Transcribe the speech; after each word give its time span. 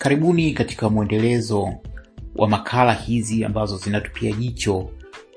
Karibuni 0.00 0.52
katika 0.52 0.90
mwendelezo 0.90 1.74
wa 2.36 2.48
makala 2.48 2.92
hizi 2.94 3.44
ambazo 3.44 3.76
zinatupia 3.76 4.32
jicho 4.32 4.90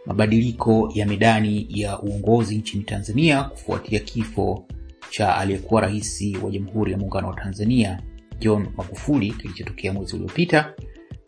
mabadiliko 0.05 0.92
ya 0.94 1.05
medani 1.05 1.65
ya 1.70 1.99
uongozi 2.01 2.55
nchini 2.58 2.84
Tanzania 2.84 3.44
kufuatia 3.44 3.99
kifo 3.99 4.65
cha 5.10 5.35
aliyekuwa 5.38 5.81
rais 5.81 6.24
wa 6.44 6.52
Jamhuri 6.52 6.92
ya 6.92 6.97
Muungano 6.97 7.28
wa 7.28 7.34
Tanzania 7.35 8.02
John 8.39 8.67
Magufuli 8.78 9.31
kilichotokea 9.31 9.94
mwezi 9.94 10.15
uliopita 10.15 10.74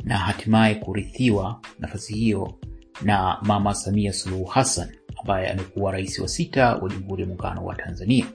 na 0.04 0.18
hatimaye 0.18 0.75
kurithiwa 0.75 1.60
nafasi 1.79 2.14
hiyo 2.14 2.54
na 3.02 3.38
Mama 3.42 3.74
Samia 3.74 4.14
Suluhu 4.14 4.46
Hassan 4.46 4.89
ambaye 5.21 5.50
amekuwa 5.50 5.92
rais 5.92 6.20
wa 6.20 6.28
sita 6.28 6.75
wa 6.75 6.89
Jamhuri 6.89 7.21
ya 7.21 7.28
Muungano 7.28 7.65
wa 7.65 7.75
Tanzania. 7.75 8.25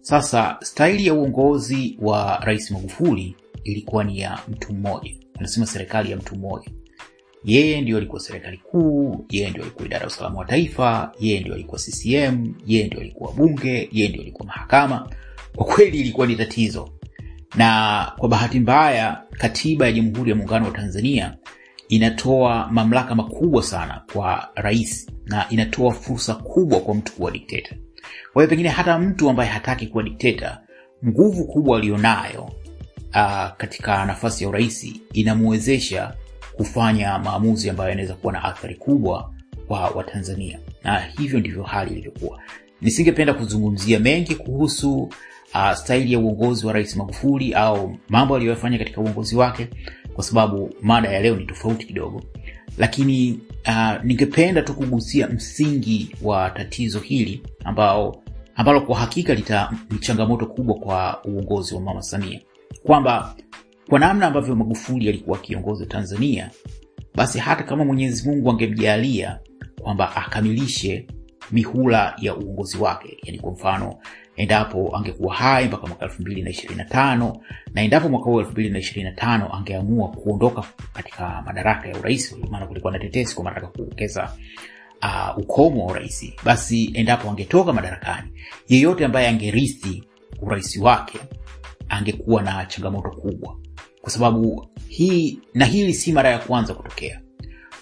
Sasa 0.00 0.56
staili 0.62 1.06
ya 1.06 1.14
uongozi 1.14 1.98
wa 2.02 2.36
Rais 2.44 2.70
Magufuli 2.70 3.36
ilikuwa 3.64 4.04
ni 4.04 4.18
ya 4.18 4.38
mtu 4.48 4.72
mmoja, 4.72 5.10
anasema 5.38 5.66
serikali 5.66 6.10
ya 6.10 6.16
mtu 6.16 6.36
mmoja. 6.36 6.70
Yeye 7.44 7.80
ndio 7.80 7.96
alikuwa 7.96 8.20
serikali 8.20 8.58
kuu, 8.58 9.26
yeye 9.30 9.50
ndio 9.50 9.62
alikuwa 9.62 9.86
idara 9.86 10.00
ya 10.00 10.06
usalama 10.06 10.38
wa 10.38 10.44
taifa, 10.44 11.12
yeye 11.20 11.40
ndio 11.40 11.54
alikuwa 11.54 11.80
CCM, 11.80 12.54
yeye 12.66 12.86
ndio 12.86 13.00
alikuwa 13.00 13.32
bunge, 13.32 13.88
yeye 13.92 14.08
ndio 14.08 14.22
alikuwa 14.22 14.46
mahakama. 14.46 15.10
Kwa 15.56 15.66
kweli 15.66 16.00
ilikuwa 16.00 16.26
ni 16.26 16.36
tatizo, 16.36 16.90
na 17.54 18.12
kwa 18.18 18.28
bahati 18.28 18.60
mbaya 18.60 19.22
katiba 19.30 19.86
ya 19.86 19.92
Jamhuri 19.92 20.30
ya 20.30 20.36
Muungano 20.36 20.64
wa 20.66 20.70
Tanzania 20.72 21.36
inatoa 21.88 22.68
mamlaka 22.72 23.14
makubwa 23.14 23.62
sana 23.62 24.02
kwa 24.12 24.48
rais 24.54 25.10
na 25.26 25.46
inatoa 25.50 25.92
fursa 25.94 26.34
kubwa 26.34 26.80
kwa 26.80 26.94
mtu 26.94 27.12
kuwa 27.12 27.30
dikteta. 27.30 27.74
Kwa 28.32 28.42
hiyo 28.42 28.50
pengine 28.50 28.68
hata 28.68 28.98
mtu 28.98 29.30
ambaye 29.30 29.50
hataki 29.50 29.86
kuwa 29.86 30.02
dikteta, 30.02 30.60
nguvu 31.06 31.44
kubwa 31.44 31.78
aliyonayo 31.78 32.50
uh, 33.14 33.48
katika 33.56 34.04
nafasi 34.04 34.44
ya 34.44 34.50
urais 34.50 34.86
inamwezesha 35.12 36.14
kufanya 36.56 37.18
maamuzi 37.18 37.70
ambayo 37.70 37.90
yanaweza 37.90 38.14
kuwa 38.14 38.32
na 38.32 38.44
athari 38.44 38.74
kubwa 38.74 39.30
kwa 39.68 39.80
Watanzania, 39.90 40.58
na 40.84 40.98
hivyo 41.00 41.40
ndivyo 41.40 41.62
hali 41.62 41.90
ilivyokuwa. 41.92 42.40
Nisingependa 42.80 43.34
kuzungumzia 43.34 44.00
mengi 44.00 44.34
kuhusu 44.34 45.10
uh, 45.54 45.72
staili 45.74 46.12
ya 46.12 46.18
uongozi 46.18 46.66
wa 46.66 46.72
Rais 46.72 46.96
Magufuli 46.96 47.54
au 47.54 47.96
mambo 48.08 48.36
aliyoyafanya 48.36 48.78
katika 48.78 49.00
uongozi 49.00 49.36
wake, 49.36 49.68
kwa 50.14 50.24
sababu 50.24 50.74
mada 50.82 51.08
ya 51.08 51.20
leo 51.20 51.36
ni 51.36 51.44
tofauti 51.46 51.86
kidogo, 51.86 52.22
lakini 52.78 53.40
uh, 53.66 54.04
ningependa 54.04 54.62
tu 54.62 54.74
kugusia 54.74 55.26
msingi 55.28 56.16
wa 56.22 56.50
tatizo 56.50 56.98
hili 56.98 57.42
ambao 57.64 58.22
ambalo 58.56 58.80
kwa 58.80 58.98
hakika 58.98 59.34
lita 59.34 59.72
ni 59.90 59.98
changamoto 59.98 60.46
kubwa 60.46 60.74
kwa 60.74 61.24
uongozi 61.24 61.74
wa 61.74 61.80
Mama 61.80 62.02
Samia, 62.02 62.40
kwamba 62.86 63.34
kwa 63.88 63.98
namna 63.98 64.26
ambavyo 64.26 64.56
Magufuli 64.56 65.08
alikuwa 65.08 65.38
akiongoza 65.38 65.86
Tanzania, 65.86 66.50
basi 67.14 67.38
hata 67.38 67.62
kama 67.62 67.84
Mwenyezi 67.84 68.28
Mungu 68.28 68.50
angemjalia 68.50 69.38
kwamba 69.82 70.16
akamilishe 70.16 71.06
mihula 71.50 72.14
ya 72.18 72.36
uongozi 72.36 72.78
wake, 72.78 73.18
yani 73.22 73.38
kwa 73.38 73.52
mfano 73.52 73.96
endapo 74.36 74.96
angekuwa 74.96 75.34
hai 75.34 75.66
mpaka 75.68 75.86
mwaka 75.86 76.04
elfu 76.04 76.22
mbili 76.22 76.42
na 77.74 77.82
endapo 77.82 78.08
mwaka 78.08 78.24
huu 78.24 78.38
elfu 78.40 78.52
mbili 78.52 78.70
na 78.70 78.78
ishirini 78.78 79.10
na 79.10 79.16
tano 79.16 79.54
angeamua 79.54 80.08
kuondoka 80.08 80.64
katika 80.92 81.42
madaraka 81.46 81.88
ya 81.88 81.96
urais, 81.98 82.36
maana 82.50 82.66
kulikuwa 82.66 82.92
na 82.92 82.98
tetesi 82.98 83.34
kwa 83.34 83.44
anataka 83.50 83.66
kuongeza 83.66 84.32
uh, 85.02 85.38
ukomo 85.38 85.86
wa 85.86 85.92
urais, 85.92 86.32
basi 86.44 86.90
endapo 86.94 87.30
angetoka 87.30 87.72
madarakani, 87.72 88.28
yeyote 88.68 89.04
ambaye 89.04 89.28
angerithi 89.28 90.02
urais 90.42 90.76
wake 90.76 91.18
angekuwa 91.88 92.42
na 92.42 92.66
changamoto 92.66 93.10
kubwa, 93.10 93.56
kwa 94.00 94.10
sababu 94.10 94.66
hii 94.88 95.38
na 95.54 95.64
hili 95.64 95.94
si 95.94 96.12
mara 96.12 96.30
ya 96.30 96.38
kwanza 96.38 96.74
kutokea. 96.74 97.20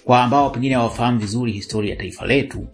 Kwa 0.04 0.22
ambao 0.22 0.50
pengine 0.50 0.74
hawafahamu 0.74 1.18
vizuri 1.18 1.52
historia 1.52 1.90
ya 1.90 1.96
taifa 1.96 2.26
letu, 2.26 2.66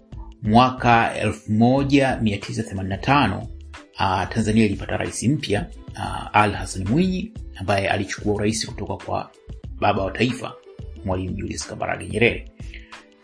mwaka 0.43 1.15
1985 1.25 3.39
uh, 3.39 3.47
Tanzania 4.29 4.65
ilipata 4.65 4.97
rais 4.97 5.23
mpya 5.23 5.67
uh, 5.95 6.37
al 6.37 6.53
hasan 6.53 6.89
Mwinyi 6.89 7.33
ambaye 7.57 7.89
alichukua 7.89 8.35
urais 8.35 8.67
kutoka 8.67 8.97
kwa 9.05 9.31
baba 9.81 10.05
wa 10.05 10.11
taifa 10.11 10.53
Mwalimu 11.05 11.35
Julius 11.35 11.67
Kambarage 11.67 12.07
Nyerere. 12.09 12.51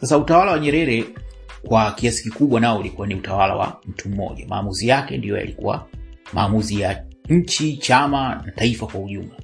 Sasa 0.01 0.19
utawala 0.19 0.53
wa 0.53 0.59
Nyerere 0.59 1.05
kwa 1.69 1.93
kiasi 1.93 2.23
kikubwa 2.23 2.61
nao 2.61 2.79
ulikuwa 2.79 3.07
ni 3.07 3.15
utawala 3.15 3.57
wa 3.57 3.81
mtu 3.87 4.09
mmoja. 4.09 4.47
Maamuzi 4.49 4.89
yake 4.89 5.17
ndiyo 5.19 5.37
yalikuwa 5.37 5.87
maamuzi 6.33 6.81
ya 6.81 7.05
nchi, 7.29 7.77
chama 7.77 8.43
na 8.47 8.53
taifa 8.53 8.87
kwa 8.87 9.01
ujumla. 9.01 9.37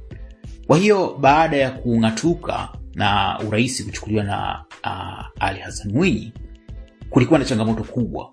Kwa 0.66 0.78
hiyo 0.78 1.16
baada 1.20 1.56
ya 1.56 1.70
kung'atuka 1.70 2.68
na 2.94 3.38
urais 3.48 3.84
kuchukuliwa 3.84 4.24
na 4.24 4.64
uh, 4.84 5.26
Ali 5.46 5.60
Hassan 5.60 5.92
Mwinyi, 5.92 6.32
kulikuwa 7.10 7.38
na 7.38 7.44
changamoto 7.44 7.84
kubwa, 7.84 8.30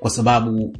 kwa 0.00 0.10
sababu 0.10 0.76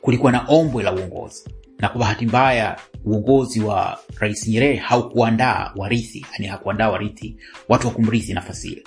kulikuwa 0.00 0.32
na 0.32 0.44
ombwe 0.48 0.82
la 0.82 0.92
uongozi, 0.94 1.44
na 1.78 1.88
kwa 1.88 2.00
bahati 2.00 2.26
mbaya 2.26 2.76
uongozi 3.04 3.60
wa 3.60 3.98
Rais 4.18 4.48
Nyerere 4.48 4.76
haukuandaa 4.76 5.72
warithi, 5.76 6.26
yani 6.32 6.46
hakuandaa 6.46 6.88
warithi, 6.90 7.36
watu 7.68 7.86
wa 7.86 7.92
kumrithi 7.92 8.32
nafasi 8.34 8.68
ile. 8.68 8.82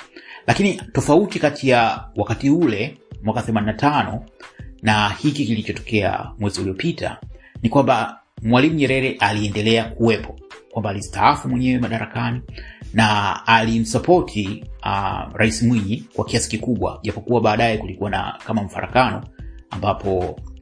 Lakini 0.47 0.73
tofauti 0.93 1.39
kati 1.39 1.69
ya 1.69 2.03
wakati 2.15 2.49
ule 2.49 2.97
mwaka 3.23 3.41
85 3.41 4.19
na 4.81 5.09
hiki 5.09 5.45
kilichotokea 5.45 6.31
mwezi 6.39 6.61
uliopita 6.61 7.17
ni 7.61 7.69
kwamba 7.69 8.20
Mwalimu 8.41 8.75
Nyerere 8.75 9.17
aliendelea 9.19 9.83
kuwepo, 9.85 10.39
kwamba 10.71 10.89
alistaafu 10.89 11.49
mwenyewe 11.49 11.79
madarakani 11.79 12.41
na 12.93 13.47
alimsapoti 13.47 14.63
uh, 14.85 15.33
Rais 15.33 15.63
Mwinyi 15.63 16.03
kwa 16.13 16.25
kiasi 16.25 16.49
kikubwa, 16.49 16.99
japokuwa 17.03 17.41
baadaye 17.41 17.77
kulikuwa 17.77 18.09
na 18.09 18.39
kama 18.45 18.63
mfarakano 18.63 19.23
ambapo 19.69 20.17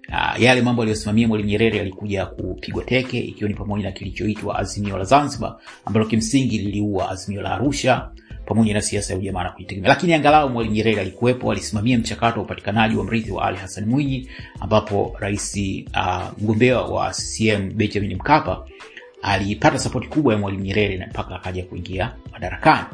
uh, 0.09 0.41
yale 0.41 0.62
mambo 0.62 0.81
aliyosimamia 0.81 1.28
Mwalimu 1.28 1.50
Nyerere 1.50 1.78
yalikuja 1.78 2.25
kupigwa 2.25 2.84
teke, 2.84 3.19
ikiwa 3.19 3.50
ni 3.50 3.56
pamoja 3.56 3.84
na 3.85 3.91
kilichoitwa 3.91 4.59
Azimio 4.59 4.97
la 4.97 5.03
Zanzibar 5.03 5.56
ambalo 5.85 6.06
kimsingi 6.06 6.57
liliua 6.57 7.09
Azimio 7.09 7.41
la 7.41 7.51
Arusha 7.51 8.09
pamoja 8.50 8.74
na 8.74 8.82
siasa 8.82 9.14
ya 9.14 9.20
ujamaa 9.20 9.44
na 9.44 9.50
kujitegemea. 9.52 9.90
Lakini 9.90 10.14
angalau 10.14 10.50
Mwalimu 10.50 10.76
Nyerere 10.76 11.02
alikuwepo, 11.02 11.52
alisimamia 11.52 11.98
mchakato 11.98 12.40
wa 12.40 12.46
upatikanaji 12.46 12.96
wa 12.96 13.04
mrithi 13.04 13.32
wa 13.32 13.46
Ali 13.48 13.58
Hassan 13.58 13.86
Mwinyi, 13.86 14.30
ambapo 14.60 15.16
rais 15.20 15.56
uh, 15.96 16.42
mgombea 16.42 16.80
wa 16.82 17.12
CCM 17.12 17.74
Benjamin 17.74 18.16
Mkapa 18.16 18.66
alipata 19.22 19.80
sapoti 19.80 20.08
kubwa 20.08 20.34
ya 20.34 20.40
Mwalimu 20.40 20.64
Nyerere 20.64 20.98
na 20.98 21.08
mpaka 21.08 21.36
akaja 21.36 21.64
kuingia 21.64 22.12
madarakani. 22.32 22.86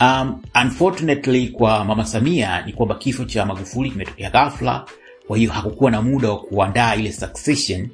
Um, 0.00 0.42
unfortunately 0.64 1.48
kwa 1.48 1.84
Mama 1.84 2.04
Samia 2.06 2.62
ni 2.66 2.72
kwamba 2.72 2.94
kifo 2.94 3.24
cha 3.24 3.46
Magufuli 3.46 3.90
kimetokea 3.90 4.30
ghafla, 4.30 4.84
kwa 5.26 5.36
hiyo 5.38 5.52
hakukuwa 5.52 5.90
na 5.90 6.02
muda 6.02 6.28
wa 6.30 6.38
kuandaa 6.40 6.94
ile 6.94 7.12
succession 7.12 7.88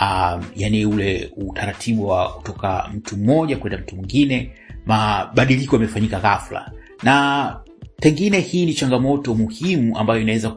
um, 0.00 0.44
yani 0.56 0.86
ule 0.86 1.30
utaratibu 1.36 2.08
wa 2.08 2.32
kutoka 2.32 2.90
mtu 2.94 3.16
mmoja 3.16 3.56
kwenda 3.56 3.78
mtu 3.78 3.96
mwingine 3.96 4.50
mabadiliko 4.86 5.76
yamefanyika 5.76 6.18
ghafla, 6.20 6.72
na 7.02 7.56
pengine 8.00 8.40
hii 8.40 8.66
ni 8.66 8.74
changamoto 8.74 9.34
muhimu 9.34 9.98
ambayo 9.98 10.20
inaweza 10.20 10.50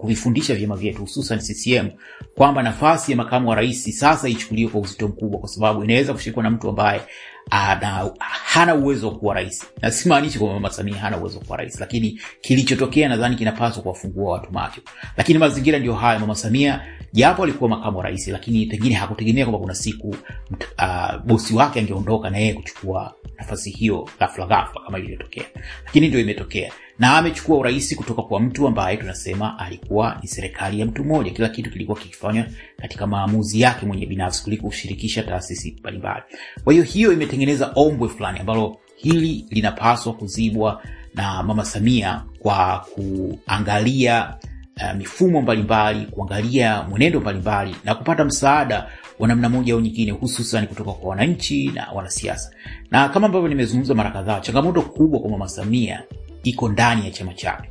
kuvifundisha 0.00 0.54
vyama 0.54 0.76
vyetu 0.76 1.00
hususan 1.00 1.38
CCM 1.38 1.88
kwamba 2.34 2.62
nafasi 2.62 3.10
ya 3.12 3.16
makamu 3.16 3.48
wa 3.48 3.54
rais 3.56 3.98
sasa 3.98 4.28
ichukuliwe 4.28 4.70
kwa 4.70 4.80
uzito 4.80 5.08
mkubwa, 5.08 5.40
kwa 5.40 5.48
sababu 5.48 5.84
inaweza 5.84 6.12
kushikwa 6.12 6.42
na 6.42 6.50
mtu 6.50 6.68
ambaye 6.68 7.00
ana 7.50 8.10
hana 8.20 8.74
uwezo 8.74 9.08
wa 9.08 9.14
kuwa 9.14 9.34
rais, 9.34 9.64
na 9.82 9.90
simaanishi 9.90 10.38
kwamba 10.38 10.54
Mama 10.54 10.70
Samia 10.70 10.96
hana 10.96 11.16
uwezo 11.18 11.38
wa 11.38 11.44
kuwa 11.44 11.58
rais, 11.58 11.80
lakini 11.80 12.20
kilichotokea 12.40 13.08
nadhani 13.08 13.36
kinapaswa 13.36 13.82
kuwafungua 13.82 14.32
watu 14.32 14.52
macho. 14.52 14.80
Lakini 15.16 15.38
mazingira 15.38 15.78
ndio 15.78 15.94
haya. 15.94 16.18
Mama 16.18 16.34
Samia 16.34 16.80
japo 17.12 17.42
alikuwa 17.42 17.70
makamu 17.70 17.98
wa 17.98 18.04
rais, 18.04 18.28
lakini 18.28 18.66
pengine 18.66 18.94
hakutegemea 18.94 19.44
kwamba 19.44 19.58
kuna 19.58 19.74
siku 19.74 20.08
uh, 20.08 21.16
bosi 21.24 21.54
wake 21.54 21.80
angeondoka 21.80 22.30
na 22.30 22.38
yeye 22.38 22.54
kuchukua 22.54 23.14
nafasi 23.38 23.70
hiyo 23.70 24.08
ghafla 24.20 24.46
ghafla 24.46 24.80
kama 24.84 24.98
ilivyotokea, 24.98 25.44
lakini 25.86 26.08
ndio 26.08 26.20
imetokea, 26.20 26.72
na 26.98 27.16
amechukua 27.16 27.58
urais 27.58 27.96
kutoka 27.96 28.22
kwa 28.22 28.40
mtu 28.40 28.66
ambaye 28.68 28.96
tunasema 28.96 29.58
alikuwa 29.58 30.18
ni 30.22 30.28
serikali 30.28 30.80
ya 30.80 30.86
mtu 30.86 31.04
mmoja. 31.04 31.30
Kila 31.30 31.48
kitu 31.48 31.70
kilikuwa 31.70 31.98
kikifanywa 31.98 32.44
katika 32.76 33.06
maamuzi 33.06 33.60
yake 33.60 33.86
mwenye 33.86 34.06
binafsi 34.06 34.44
kuliko 34.44 34.66
kushirikisha 34.66 35.22
taasisi 35.22 35.76
mbalimbali. 35.80 36.22
Kwa 36.64 36.72
hiyo 36.72 36.84
hiyo 36.84 37.12
imetengeneza 37.12 37.72
ombwe 37.74 38.08
fulani 38.08 38.38
ambalo 38.38 38.76
hili 38.96 39.44
linapaswa 39.50 40.12
kuzibwa 40.12 40.82
na 41.14 41.42
Mama 41.42 41.64
Samia 41.64 42.22
kwa 42.38 42.86
kuangalia 42.94 44.34
uh, 44.76 44.92
mifumo 44.96 45.42
mbalimbali, 45.42 46.06
kuangalia 46.06 46.82
mwenendo 46.82 47.20
mbalimbali 47.20 47.76
na 47.84 47.94
kupata 47.94 48.24
msaada 48.24 48.86
wa 49.18 49.28
namna 49.28 49.48
moja 49.48 49.74
au 49.74 49.80
nyingine, 49.80 50.10
hususan 50.12 50.66
kutoka 50.66 50.92
kwa 50.92 51.10
wananchi 51.10 51.70
na 51.74 51.88
wanasiasa. 51.94 52.50
Na 52.90 53.08
kama 53.08 53.26
ambavyo 53.26 53.48
nimezungumza 53.48 53.94
mara 53.94 54.10
kadhaa, 54.10 54.40
changamoto 54.40 54.82
kubwa 54.82 55.20
kwa 55.20 55.30
Mama 55.30 55.48
Samia 55.48 56.02
iko 56.42 56.68
ndani 56.68 57.04
ya 57.04 57.10
chama 57.10 57.34
chake. 57.34 57.68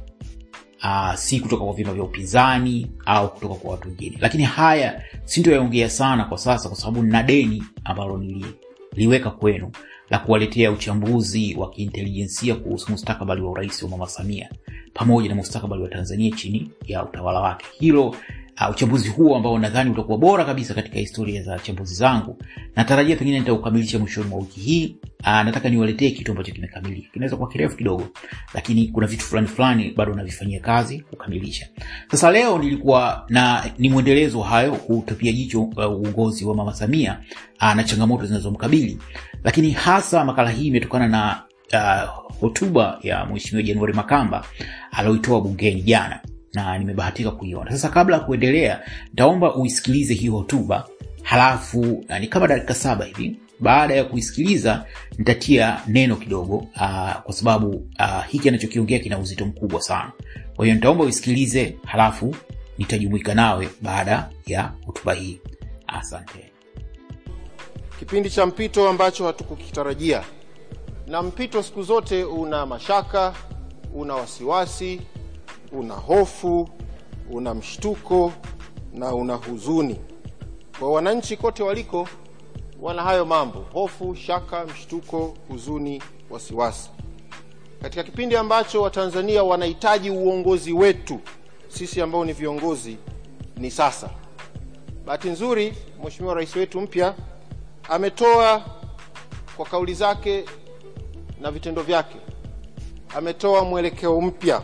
uh, 0.84 1.14
si 1.16 1.40
kutoka 1.40 1.64
kwa 1.66 1.74
vyama 1.74 1.94
vya 1.94 2.04
upinzani 2.04 2.92
au 3.06 3.34
kutoka 3.34 3.56
kwa 3.56 3.72
watu 3.72 3.88
wengine 3.88 4.18
lakini 4.22 4.44
haya 4.44 5.02
sintoyaongea 5.26 5.90
sana 5.90 6.26
kwa 6.26 6.38
sasa 6.38 6.70
kwa 6.70 6.78
sababu 6.78 7.04
nina 7.04 7.24
deni 7.24 7.64
ambalo 7.84 8.18
niliweka 8.18 9.30
kwenu 9.32 9.72
la 10.10 10.20
kuwaletea 10.20 10.72
uchambuzi 10.72 11.56
wa 11.56 11.70
kiintelijensia 11.70 12.56
kuhusu 12.56 12.92
mustakabali 12.92 13.42
wa 13.42 13.52
urais 13.52 13.84
wa 13.84 13.90
mama 13.90 14.08
Samia 14.08 14.50
pamoja 14.94 15.30
na 15.30 15.36
mustakabali 15.36 15.84
wa 15.84 15.90
Tanzania 15.90 16.32
chini 16.36 16.72
ya 16.86 17.04
utawala 17.06 17.40
wake. 17.40 17.66
Hilo 17.80 18.16
uh, 18.62 18.70
uchambuzi 18.72 19.10
huo 19.10 19.38
ambao 19.38 19.60
nadhani 19.60 19.90
utakuwa 19.92 20.18
bora 20.18 20.46
kabisa 20.46 20.74
katika 20.74 21.00
historia 21.00 21.44
za 21.44 21.60
chambuzi 21.60 21.96
zangu, 21.96 22.38
natarajia 22.76 23.16
pengine 23.16 23.40
nitaukamilisha 23.40 24.00
mwishoni 24.00 24.30
mwa 24.30 24.40
wiki 24.40 24.60
hii. 24.60 24.96
Uh, 25.20 25.28
nataka 25.28 25.70
niwaletee 25.70 26.10
kitu 26.12 26.32
ambacho 26.32 26.52
kimekamilika. 26.52 27.10
Kinaweza 27.14 27.36
kuwa 27.38 27.50
kirefu 27.50 27.78
kidogo, 27.78 28.08
lakini 28.54 28.88
kuna 28.88 29.08
vitu 29.08 29.24
fulani 29.26 29.48
fulani 29.48 29.92
bado 29.98 30.14
navifanyia 30.16 30.60
kazi 30.60 31.00
kukamilisha. 31.00 31.68
Sasa 32.12 32.32
leo 32.32 32.58
nilikuwa 32.58 33.26
na 33.30 33.72
ni 33.78 33.90
mwendelezo 33.90 34.42
hayo 34.42 34.72
kutupia 34.72 35.32
jicho 35.32 35.62
uongozi 35.62 36.44
uh, 36.44 36.50
wa 36.50 36.56
mama 36.56 36.74
Samia 36.74 37.20
uh, 37.62 37.74
na 37.74 37.84
changamoto 37.84 38.26
zinazomkabili, 38.26 38.98
lakini 39.44 39.72
hasa 39.72 40.26
makala 40.26 40.50
hii 40.50 40.68
imetokana 40.68 41.08
na 41.08 41.42
uh, 41.74 42.40
hotuba 42.40 43.00
ya 43.04 43.26
Mheshimiwa 43.26 43.64
Januari 43.68 43.94
Makamba 43.94 44.46
aliyoitoa 44.92 45.42
bungeni 45.42 45.82
jana 45.82 46.20
na 46.54 46.78
nimebahatika 46.78 47.32
kuiona. 47.32 47.72
Sasa 47.72 47.90
kabla 47.90 48.18
ya 48.18 48.24
kuendelea, 48.24 48.82
nitaomba 49.10 49.56
uisikilize 49.56 50.14
hii 50.14 50.28
hotuba, 50.28 50.88
halafu 51.24 52.06
ni 52.20 52.28
kama 52.28 52.48
dakika 52.48 52.74
saba 52.74 53.06
hivi. 53.06 53.40
Baada 53.60 53.94
ya 53.96 54.04
kuisikiliza, 54.04 54.86
nitatia 55.18 55.82
neno 55.88 56.16
kidogo 56.16 56.56
uh, 56.58 57.14
kwa 57.24 57.34
sababu 57.34 57.70
uh, 58.00 58.26
hiki 58.28 58.50
anachokiongea 58.50 59.00
kina 59.00 59.20
uzito 59.20 59.46
mkubwa 59.46 59.82
sana. 59.82 60.12
Kwa 60.56 60.66
hiyo 60.66 60.76
nitaomba 60.76 61.04
uisikilize, 61.04 61.78
halafu 61.86 62.36
nitajumuika 62.78 63.34
nawe 63.34 63.70
baada 63.82 64.30
ya 64.46 64.72
hotuba 64.86 65.14
hii. 65.14 65.40
Asante. 65.88 66.52
Kipindi 68.00 68.30
cha 68.30 68.46
mpito 68.46 68.90
ambacho 68.90 69.26
hatukukitarajia, 69.26 70.24
na 71.08 71.22
mpito 71.24 71.64
siku 71.64 71.84
zote 71.84 72.24
una 72.24 72.66
mashaka, 72.66 73.34
una 73.94 74.16
wasiwasi 74.16 75.02
una 75.72 75.94
hofu, 75.96 76.70
una 77.32 77.54
mshtuko 77.54 78.34
na 78.94 79.16
una 79.16 79.36
huzuni. 79.36 80.00
Kwa 80.80 80.92
wananchi 80.92 81.38
kote 81.38 81.64
waliko, 81.64 82.08
wana 82.82 83.04
hayo 83.04 83.26
mambo: 83.26 83.66
hofu, 83.74 84.16
shaka, 84.16 84.66
mshtuko, 84.66 85.34
huzuni, 85.48 86.04
wasiwasi, 86.30 86.90
katika 87.82 88.04
kipindi 88.04 88.36
ambacho 88.36 88.82
Watanzania 88.82 89.44
wanahitaji 89.44 90.10
uongozi 90.10 90.74
wetu 90.74 91.20
sisi 91.68 92.02
ambao 92.02 92.26
ni 92.26 92.34
viongozi 92.34 92.98
ni 93.58 93.72
sasa. 93.72 94.10
Bahati 95.06 95.30
nzuri, 95.30 95.74
Mheshimiwa 96.04 96.34
Rais 96.36 96.56
wetu 96.56 96.82
mpya 96.82 97.16
ametoa 97.90 98.66
kwa 99.58 99.66
kauli 99.66 99.94
zake 99.94 100.46
na 101.42 101.52
vitendo 101.52 101.82
vyake, 101.82 102.18
ametoa 103.16 103.64
mwelekeo 103.64 104.22
mpya 104.22 104.62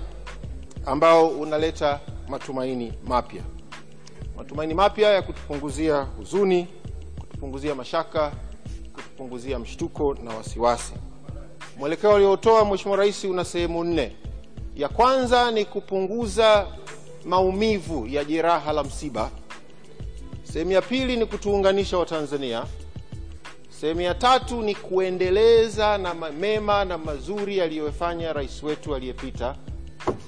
ambao 0.85 1.27
unaleta 1.27 1.99
matumaini 2.27 2.93
mapya, 3.07 3.43
matumaini 4.37 4.73
mapya 4.73 5.09
ya 5.09 5.21
kutupunguzia 5.21 6.01
huzuni, 6.01 6.67
kutupunguzia 7.19 7.75
mashaka, 7.75 8.31
kutupunguzia 8.93 9.59
mshtuko 9.59 10.13
na 10.23 10.35
wasiwasi. 10.35 10.93
Mwelekeo 11.77 12.15
aliotoa 12.15 12.65
Mheshimiwa 12.65 12.97
Rais 12.97 13.23
una 13.23 13.45
sehemu 13.45 13.83
nne. 13.83 14.15
Ya 14.75 14.89
kwanza 14.89 15.51
ni 15.51 15.65
kupunguza 15.65 16.67
maumivu 17.25 18.07
ya 18.07 18.23
jeraha 18.23 18.73
la 18.73 18.83
msiba. 18.83 19.29
Sehemu 20.43 20.71
ya 20.71 20.81
pili 20.81 21.17
ni 21.17 21.25
kutuunganisha 21.25 21.97
Watanzania. 21.97 22.63
Sehemu 23.69 24.01
ya 24.01 24.13
tatu 24.15 24.61
ni 24.61 24.75
kuendeleza 24.75 25.97
na 25.97 26.13
mema 26.13 26.85
na 26.85 26.97
mazuri 26.97 27.61
aliyofanya 27.61 28.33
rais 28.33 28.63
wetu 28.63 28.95
aliyepita 28.95 29.55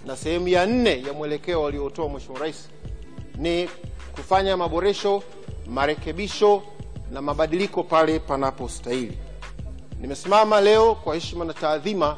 na 0.05 0.15
sehemu 0.15 0.47
ya 0.47 0.65
nne 0.65 1.01
ya 1.07 1.13
mwelekeo 1.13 1.67
aliotoa 1.67 2.09
Mheshimiwa 2.09 2.39
Rais 2.41 2.69
ni 3.37 3.69
kufanya 4.15 4.57
maboresho, 4.57 5.23
marekebisho 5.67 6.63
na 7.11 7.21
mabadiliko 7.21 7.83
pale 7.83 8.19
panapostahili. 8.19 9.17
Nimesimama 10.01 10.61
leo 10.61 10.95
kwa 10.95 11.15
heshima 11.15 11.45
na 11.45 11.53
taadhima 11.53 12.17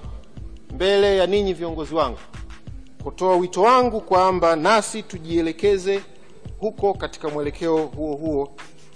mbele 0.74 1.18
ya 1.18 1.28
ninyi 1.28 1.54
viongozi 1.54 1.96
wangu 1.96 2.18
kutoa 3.04 3.36
wito 3.36 3.62
wangu 3.62 4.02
kwamba 4.02 4.56
nasi 4.56 5.04
tujielekeze 5.04 6.02
huko 6.60 6.94
katika 6.94 7.30
mwelekeo 7.30 7.78
huo 7.78 8.16
huo 8.16 8.50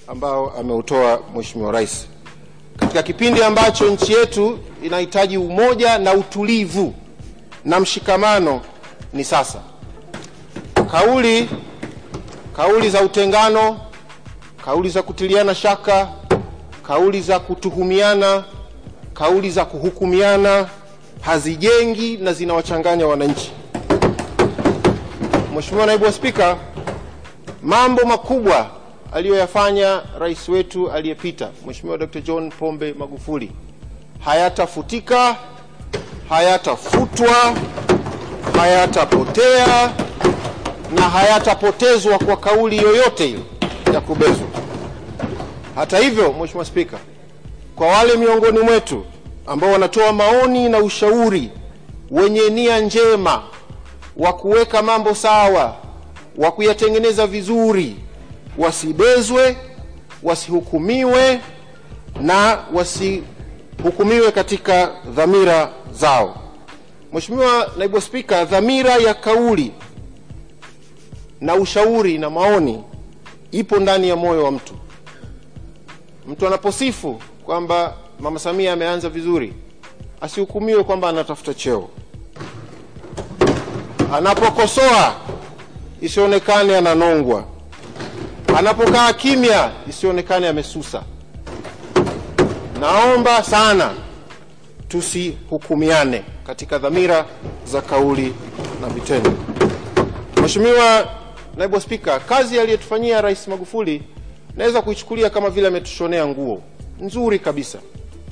ambao 0.08 0.50
ameutoa 0.58 1.24
Mheshimiwa 1.36 1.72
Rais 1.72 2.08
katika 2.78 3.04
kipindi 3.04 3.44
ambacho 3.44 3.90
nchi 3.92 4.14
yetu 4.14 4.60
inahitaji 4.84 5.38
umoja 5.38 5.98
na 5.98 6.14
utulivu 6.14 6.94
na 7.66 7.80
mshikamano 7.80 8.62
ni 9.14 9.24
sasa. 9.24 9.62
Kauli 10.92 11.50
kauli 12.56 12.90
za 12.90 13.02
utengano, 13.02 13.80
kauli 14.66 14.90
za 14.90 15.04
kutiliana 15.04 15.56
shaka, 15.56 16.10
kauli 16.88 17.22
za 17.22 17.40
kutuhumiana, 17.40 18.44
kauli 19.14 19.52
za 19.52 19.66
kuhukumiana 19.66 20.70
hazijengi 21.22 22.18
na 22.18 22.34
zinawachanganya 22.34 23.08
wananchi. 23.08 23.52
Mheshimiwa 25.56 25.86
Naibu 25.86 26.06
wa 26.06 26.12
Spika, 26.12 26.58
mambo 27.64 28.06
makubwa 28.06 28.70
aliyoyafanya 29.14 30.02
rais 30.20 30.50
wetu 30.50 30.92
aliyepita 30.92 31.50
Mheshimiwa 31.68 31.98
Dr. 31.98 32.22
John 32.22 32.50
Pombe 32.52 32.94
Magufuli 32.94 33.52
hayatafutika, 34.20 35.36
hayatafutwa, 36.32 37.56
hayatapotea 38.58 39.92
na 40.96 41.02
hayatapotezwa 41.02 42.20
kwa 42.20 42.38
kauli 42.38 42.78
yoyote 42.78 43.30
ile 43.30 43.40
ya 43.94 44.02
kubezwa. 44.02 44.48
Hata 45.76 45.98
hivyo, 45.98 46.34
Mheshimiwa 46.34 46.66
Spika, 46.66 46.98
kwa 47.76 47.88
wale 47.88 48.16
miongoni 48.16 48.60
mwetu 48.60 49.06
ambao 49.48 49.72
wanatoa 49.72 50.14
maoni 50.14 50.70
na 50.70 50.78
ushauri 50.80 51.50
wenye 52.12 52.50
nia 52.50 52.80
njema 52.80 53.44
wa 54.18 54.34
kuweka 54.34 54.82
mambo 54.82 55.16
sawa, 55.16 55.76
wa 56.38 56.52
kuyatengeneza 56.52 57.28
vizuri, 57.28 57.96
wasibezwe, 58.58 59.58
wasihukumiwe 60.24 61.40
na 62.22 62.60
wasihukumiwe 63.86 64.32
katika 64.32 64.92
dhamira 65.16 65.70
zao. 65.92 66.36
Mheshimiwa 67.14 67.72
Naibu 67.78 68.02
Spika, 68.02 68.46
dhamira 68.46 68.96
ya 68.96 69.14
kauli 69.14 69.72
na 71.42 71.56
ushauri 71.56 72.18
na 72.18 72.30
maoni 72.30 72.84
ipo 73.52 73.80
ndani 73.80 74.10
ya 74.10 74.16
moyo 74.16 74.44
wa 74.44 74.52
mtu. 74.52 74.74
Mtu 76.28 76.48
anaposifu 76.48 77.22
kwamba 77.46 77.94
Mama 78.20 78.40
Samia 78.40 78.74
ameanza 78.74 79.10
vizuri, 79.10 79.54
asihukumiwe 80.22 80.84
kwamba 80.84 81.10
anatafuta 81.10 81.54
cheo. 81.54 81.90
Anapokosoa 84.14 85.16
isionekane 86.02 86.78
ananongwa, 86.78 87.44
anapokaa 88.58 89.14
kimya 89.14 89.72
isionekane 89.90 90.48
amesusa. 90.48 91.04
Naomba 92.82 93.44
sana 93.44 93.92
tusihukumiane 94.88 96.24
katika 96.48 96.78
dhamira 96.78 97.26
za 97.66 97.82
kauli 97.82 98.34
na 98.82 98.88
vitendo. 98.90 99.32
Mheshimiwa 100.42 101.08
Naibu 101.58 101.82
Spika, 101.82 102.20
kazi 102.20 102.60
aliyotufanyia 102.60 103.22
Rais 103.22 103.48
Magufuli 103.48 104.04
naweza 104.58 104.82
kuichukulia 104.82 105.30
kama 105.30 105.50
vile 105.50 105.68
ametushonea 105.68 106.28
nguo 106.28 106.62
nzuri 107.02 107.40
kabisa 107.40 107.80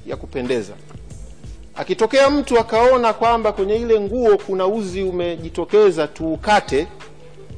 ya 0.08 0.16
kupendeza. 0.18 0.74
Akitokea 1.76 2.30
mtu 2.30 2.60
akaona 2.60 3.14
kwamba 3.14 3.52
kwenye 3.52 3.76
ile 3.76 4.00
nguo 4.00 4.38
kuna 4.38 4.68
uzi 4.68 5.04
umejitokeza, 5.04 6.08
tuukate 6.08 6.88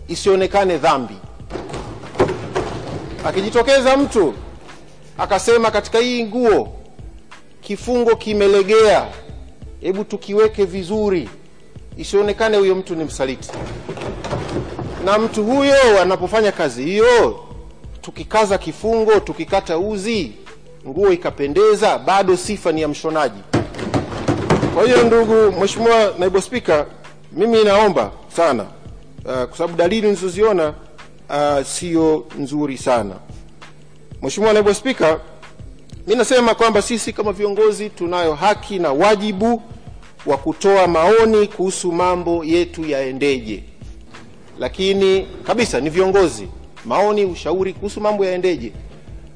isionekane 0.07 0.77
dhambi. 0.77 1.15
Akijitokeza 3.25 3.97
mtu 3.97 4.33
akasema 5.17 5.71
katika 5.71 5.99
hii 5.99 6.23
nguo 6.23 6.80
kifungo 7.75 8.15
kimelegea, 8.15 9.07
hebu 9.81 10.03
tukiweke 10.03 10.65
vizuri, 10.65 11.29
isionekane 11.97 12.57
huyo 12.57 12.75
mtu 12.75 12.95
ni 12.95 13.03
msaliti. 13.03 13.49
Na 15.05 15.17
mtu 15.19 15.43
huyo 15.43 16.01
anapofanya 16.01 16.51
kazi 16.51 16.83
hiyo, 16.83 17.39
tukikaza 18.01 18.57
kifungo, 18.57 19.19
tukikata 19.19 19.77
uzi, 19.77 20.31
nguo 20.87 21.11
ikapendeza, 21.11 21.97
bado 21.97 22.37
sifa 22.37 22.71
ni 22.71 22.81
ya 22.81 22.87
mshonaji. 22.87 23.39
Kwa 24.75 24.83
hiyo 24.83 25.03
ndugu 25.03 25.33
Mheshimiwa 25.59 26.13
Naibu 26.19 26.41
Spika, 26.41 26.85
mimi 27.31 27.63
naomba 27.63 28.11
sana 28.35 28.63
uh, 28.63 29.43
kwa 29.43 29.57
sababu 29.57 29.77
dalili 29.77 30.01
nilizoziona 30.01 30.73
uh, 31.29 31.65
sio 31.65 32.25
nzuri 32.39 32.77
sana. 32.77 33.15
Mheshimiwa 34.21 34.53
Naibu 34.53 34.73
Spika, 34.73 35.19
mi 36.07 36.15
nasema 36.15 36.55
kwamba 36.55 36.81
sisi 36.81 37.13
kama 37.13 37.31
viongozi 37.33 37.89
tunayo 37.89 38.33
haki 38.35 38.79
na 38.79 38.91
wajibu 38.91 39.61
wa 40.25 40.37
kutoa 40.37 40.87
maoni 40.87 41.47
kuhusu 41.47 41.91
mambo 41.91 42.43
yetu 42.43 42.85
yaendeje. 42.85 43.63
Lakini 44.59 45.27
kabisa 45.43 45.79
ni 45.79 45.89
viongozi 45.89 46.47
maoni 46.85 47.25
ushauri 47.25 47.73
kuhusu 47.73 48.01
mambo 48.01 48.25
yaendeje. 48.25 48.71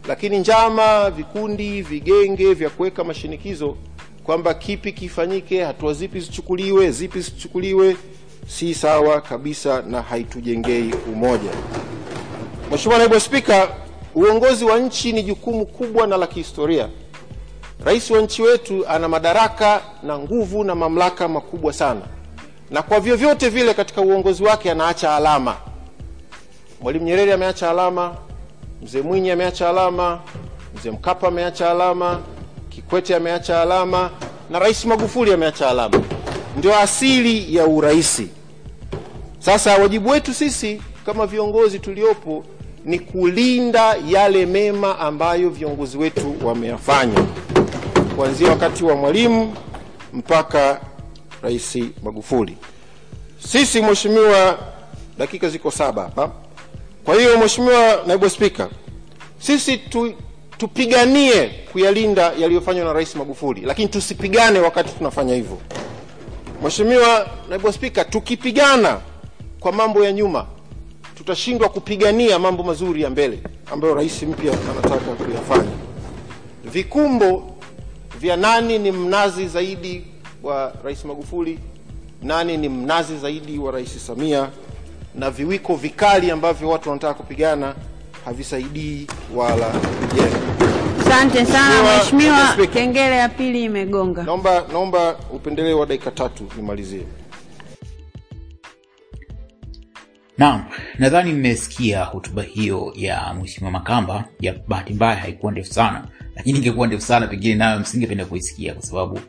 Lakini 0.07 0.39
njama 0.39 1.10
vikundi 1.10 1.81
vigenge 1.81 2.53
vya 2.53 2.69
kuweka 2.69 3.03
mashinikizo 3.03 3.77
kwamba 4.24 4.53
kipi 4.53 4.91
kifanyike 4.93 5.63
hatua 5.63 5.93
zipi 5.93 6.19
zichukuliwe 6.19 6.91
zipi 6.91 7.19
zisichukuliwe 7.19 7.98
si 8.48 8.74
sawa 8.75 9.22
kabisa 9.22 9.81
na 9.81 10.01
haitujengei 10.01 10.93
umoja. 11.13 11.50
Mheshimiwa 12.72 13.00
Naibu 13.00 13.19
Spika, 13.19 13.69
uongozi 14.15 14.65
wa 14.65 14.79
nchi 14.79 15.13
ni 15.13 15.24
jukumu 15.24 15.65
kubwa 15.65 16.07
na 16.07 16.17
la 16.17 16.27
kihistoria. 16.27 16.89
Rais 17.86 18.12
wa 18.12 18.22
nchi 18.22 18.41
wetu 18.41 18.88
ana 18.88 19.07
madaraka 19.10 19.81
na 20.03 20.19
nguvu 20.19 20.63
na 20.63 20.75
mamlaka 20.75 21.27
makubwa 21.27 21.74
sana, 21.74 22.01
na 22.72 22.81
kwa 22.81 23.00
vyovyote 23.00 23.50
vile 23.50 23.74
katika 23.74 24.01
uongozi 24.01 24.43
wake 24.43 24.72
anaacha 24.72 25.15
alama. 25.15 25.55
Mwalimu 26.81 27.05
Nyerere 27.05 27.34
ameacha 27.34 27.69
alama, 27.69 28.15
Mzee 28.84 29.01
Mwinyi 29.01 29.31
ameacha 29.31 29.69
alama, 29.69 30.19
Mzee 30.79 30.91
Mkapa 30.91 31.27
ameacha 31.27 31.72
alama, 31.72 32.22
Kikwete 32.69 33.15
ameacha 33.15 33.62
alama 33.62 34.10
na 34.50 34.60
Rais 34.60 34.86
Magufuli 34.86 35.34
ameacha 35.34 35.69
alama. 35.69 36.01
Ndio 36.57 36.79
asili 36.79 37.55
ya 37.55 37.65
uraisi. 37.67 38.29
Sasa 39.39 39.77
wajibu 39.77 40.10
wetu 40.10 40.34
sisi 40.34 40.81
kama 41.05 41.25
viongozi 41.27 41.79
tuliopo 41.79 42.43
ni 42.86 43.00
kulinda 43.00 43.96
yale 44.08 44.46
mema 44.46 45.00
ambayo 45.00 45.50
viongozi 45.50 45.98
wetu 45.98 46.36
wameyafanya 46.48 47.25
kuanzia 48.15 48.50
wakati 48.50 48.84
wa 48.84 48.96
Mwalimu 48.96 49.54
mpaka 50.13 50.82
Rais 51.42 51.77
Magufuli. 52.04 52.58
Sisi 53.48 53.82
mheshimiwa, 53.82 54.60
dakika 55.18 55.50
ziko 55.50 55.72
saba 55.72 56.01
hapa. 56.04 56.32
Kwa 57.06 57.15
hiyo 57.15 57.38
Mheshimiwa 57.39 58.04
Naibu 58.08 58.30
Spika, 58.30 58.70
sisi 59.39 59.77
tu, 59.77 60.13
tupiganie 60.58 61.48
kuyalinda 61.72 62.34
yaliyofanywa 62.38 62.86
na 62.86 62.94
Rais 62.94 63.15
Magufuli, 63.15 63.62
lakini 63.62 63.88
tusipigane 63.88 64.60
wakati 64.60 64.94
tunafanya 64.94 65.36
hivyo. 65.36 65.58
Mheshimiwa 66.63 67.27
Naibu 67.50 67.74
Spika, 67.74 68.06
tukipigana 68.06 69.00
kwa 69.60 69.72
mambo 69.72 70.06
ya 70.06 70.12
nyuma 70.12 70.46
tutashindwa 71.15 71.69
kupigania 71.69 72.39
mambo 72.39 72.63
mazuri 72.63 73.01
ya 73.01 73.10
mbele 73.10 73.39
ambayo 73.72 73.93
rais 73.95 74.24
mpya 74.24 74.53
anataka 74.72 74.95
kuyafanya. 74.98 75.72
Vikumbo 76.65 77.55
vya 78.19 78.38
nani 78.38 78.79
ni 78.79 78.91
mnazi 78.91 79.48
zaidi 79.48 80.03
wa 80.43 80.74
Rais 80.84 81.05
Magufuli, 81.05 81.60
nani 82.24 82.57
ni 82.57 82.69
mnazi 82.69 83.17
zaidi 83.17 83.57
wa 83.57 83.72
Rais 83.72 84.07
Samia, 84.07 84.50
na 85.15 85.31
viwiko 85.31 85.75
vikali 85.75 86.31
ambavyo 86.31 86.69
watu 86.69 86.89
wanataka 86.89 87.13
kupigana 87.13 87.75
havisaidii 88.25 89.07
wala 89.36 89.65
kujenga. 89.65 90.38
Asante 91.01 91.45
sana 91.45 91.98
Mheshimiwa 91.98 92.67
kengele 92.74 93.15
ya 93.17 93.29
pili 93.29 93.63
imegonga. 93.63 94.24
Naomba 94.24 94.63
naomba 94.72 95.15
upendeleo 95.34 95.79
wa 95.79 95.86
dakika 95.86 96.12
tatu 96.12 96.43
nimalizie. 96.57 97.01
Naam, 100.38 100.65
nadhani 101.00 101.34
mmesikia 101.34 102.04
hotuba 102.04 102.44
hiyo 102.44 102.94
ya 102.96 103.34
Mheshimiwa 103.34 103.72
Makamba. 103.72 104.25
Ya 104.39 104.54
bahati 104.68 104.94
mbaya 104.94 105.15
haikuwa 105.15 105.51
ndefu 105.51 105.74
sana, 105.74 106.08
lakini 106.36 106.58
ingekuwa 106.60 106.88
ndefu 106.88 107.01
sana 107.04 107.27
pengine 107.27 107.56
nayo 107.56 107.80
msingependa 107.80 108.25
kuisikia 108.25 108.74
kwa 108.74 108.84
sababu 108.84 109.20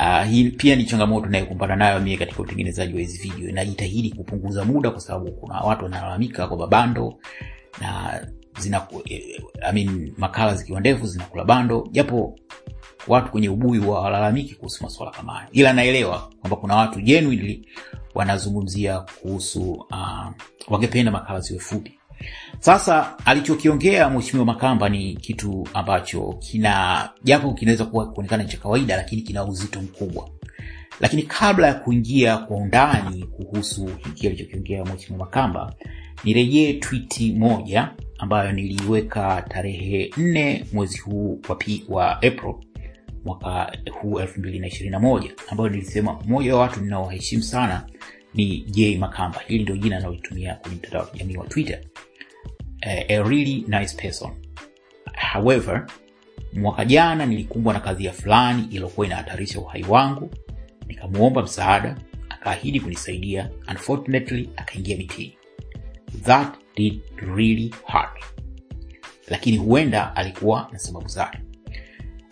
uh, 0.00 0.24
hii 0.30 0.50
pia 0.50 0.76
ni 0.76 0.84
changamoto 0.84 1.26
nayokumbana 1.26 1.76
nayo 1.76 2.00
mie 2.00 2.16
katika 2.16 2.42
utengenezaji 2.42 2.94
wa 2.94 3.00
hizi 3.00 3.18
video. 3.28 3.52
Najitahidi 3.52 4.10
kupunguza 4.10 4.64
muda 4.64 4.90
kwa 4.90 5.00
sababu 5.00 5.32
kuna 5.32 5.60
watu 5.60 5.84
wanalalamika 5.84 6.46
kwamba 6.46 6.66
bando 6.66 7.18
na 7.80 8.20
zina 8.58 8.86
eh, 9.04 9.42
I 9.62 9.72
mean, 9.72 10.12
makala 10.18 10.54
zikiwa 10.54 10.80
ndefu 10.80 11.06
zinakula 11.06 11.44
bando, 11.44 11.88
japo 11.92 12.38
watu 13.08 13.30
kwenye 13.30 13.48
ubuyu 13.48 13.90
walalamiki 13.90 14.54
kuhusu 14.54 14.82
masuala 14.84 15.12
kama 15.12 15.32
haya, 15.32 15.48
ila 15.52 15.72
naelewa 15.72 16.30
kwamba 16.40 16.56
kuna 16.56 16.76
watu 16.76 17.00
genuinely 17.00 17.68
wanazungumzia 18.14 18.98
kuhusu 19.00 19.72
uh, 19.72 20.26
wangependa 20.68 21.10
makala 21.12 21.40
ziwe 21.40 21.58
fupi. 21.60 21.98
Sasa 22.58 23.18
alichokiongea 23.24 24.10
Mheshimiwa 24.10 24.46
Makamba 24.46 24.88
ni 24.88 25.14
kitu 25.16 25.68
ambacho 25.74 26.32
kina 26.38 27.08
japo 27.24 27.52
kinaweza 27.54 27.84
kuwa 27.84 28.06
kuonekana 28.12 28.44
cha 28.44 28.56
kawaida, 28.58 28.96
lakini 28.96 29.22
kina 29.22 29.44
uzito 29.44 29.82
mkubwa. 29.82 30.28
Lakini 31.00 31.22
kabla 31.22 31.66
ya 31.66 31.74
kuingia 31.74 32.36
kwa 32.38 32.56
undani 32.56 33.22
kuhusu 33.24 33.86
hiki 34.04 34.26
alichokiongea 34.26 34.84
Mheshimiwa 34.84 35.24
Makamba, 35.26 35.74
nirejee 36.24 36.72
twiti 36.72 37.32
moja 37.32 37.90
ambayo 38.18 38.52
niliiweka 38.52 39.42
tarehe 39.48 40.10
nne 40.16 40.64
mwezi 40.72 40.98
huu 40.98 41.40
wa 41.88 42.12
April 42.16 42.54
mwaka 43.24 43.72
huu 44.00 44.20
elfu 44.20 44.40
mbili 44.40 44.58
na 44.58 44.66
ishirini 44.66 44.90
na 44.90 45.00
moja 45.00 45.32
ambayo 45.48 45.68
nilisema 45.70 46.12
mmoja 46.26 46.54
wa 46.54 46.60
watu 46.60 46.80
ninaowaheshimu 46.80 47.42
sana 47.42 47.86
ni 48.34 48.60
J 48.60 48.98
Makamba. 48.98 49.40
Hili 49.46 49.62
ndio 49.62 49.76
jina 49.76 49.96
anaoitumia 49.96 50.54
kwenye 50.54 50.76
mtandao 50.76 51.00
wa 51.02 51.08
kijamii 51.08 51.36
wa 51.36 51.46
Twitter. 51.46 51.80
Uh, 52.86 53.10
a 53.10 53.22
really 53.22 53.64
nice 53.68 53.96
person. 53.96 54.30
However, 55.32 55.86
mwaka 56.52 56.84
jana 56.84 57.26
nilikumbwa 57.26 57.72
na 57.74 57.80
kadhia 57.80 58.12
fulani 58.12 58.62
iliyokuwa 58.62 59.06
inahatarisha 59.06 59.60
uhai 59.60 59.84
wangu, 59.88 60.30
nikamwomba 60.86 61.42
msaada, 61.42 61.96
akaahidi 62.28 62.80
kunisaidia. 62.80 63.50
Unfortunately, 63.70 64.50
akaingia 64.56 64.96
mitini. 64.96 65.38
That 66.22 66.54
did 66.76 67.00
really 67.34 67.74
hurt, 67.82 68.24
lakini 69.28 69.56
huenda 69.56 70.16
alikuwa 70.16 70.68
na 70.72 70.78
sababu 70.78 71.08
zake. 71.08 71.38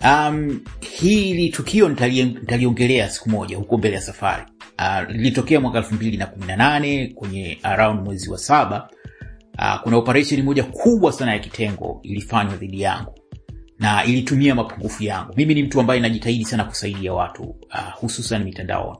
Um, 0.04 0.60
hili 0.80 1.48
tukio 1.48 1.88
nitaliongelea 1.88 3.10
siku 3.10 3.30
moja 3.30 3.56
huko 3.56 3.78
mbele 3.78 3.94
ya 3.94 4.00
safari. 4.02 4.42
Uh, 4.78 5.10
lilitokea 5.10 5.60
mwaka 5.60 5.78
elfu 5.78 5.94
mbili 5.94 6.16
na 6.16 6.26
kumi 6.26 6.46
na 6.46 6.56
nane 6.56 7.12
kwenye 7.14 7.58
around 7.62 8.00
mwezi 8.04 8.30
wa 8.30 8.38
saba. 8.38 8.88
Uh, 9.58 9.80
kuna 9.82 9.96
operation 9.96 10.42
moja 10.42 10.62
kubwa 10.64 11.12
sana 11.12 11.32
ya 11.32 11.38
kitengo 11.38 12.00
ilifanywa 12.02 12.56
dhidi 12.56 12.80
yangu 12.80 13.14
na 13.78 14.04
ilitumia 14.04 14.54
mapungufu 14.54 15.04
yangu. 15.04 15.32
Mimi 15.36 15.54
ni 15.54 15.62
mtu 15.62 15.80
ambaye 15.80 16.00
najitahidi 16.00 16.44
sana 16.44 16.64
kusaidia 16.64 17.12
watu 17.12 17.42
uh, 17.42 17.92
hususan 18.00 18.44
mitandaoni. 18.44 18.98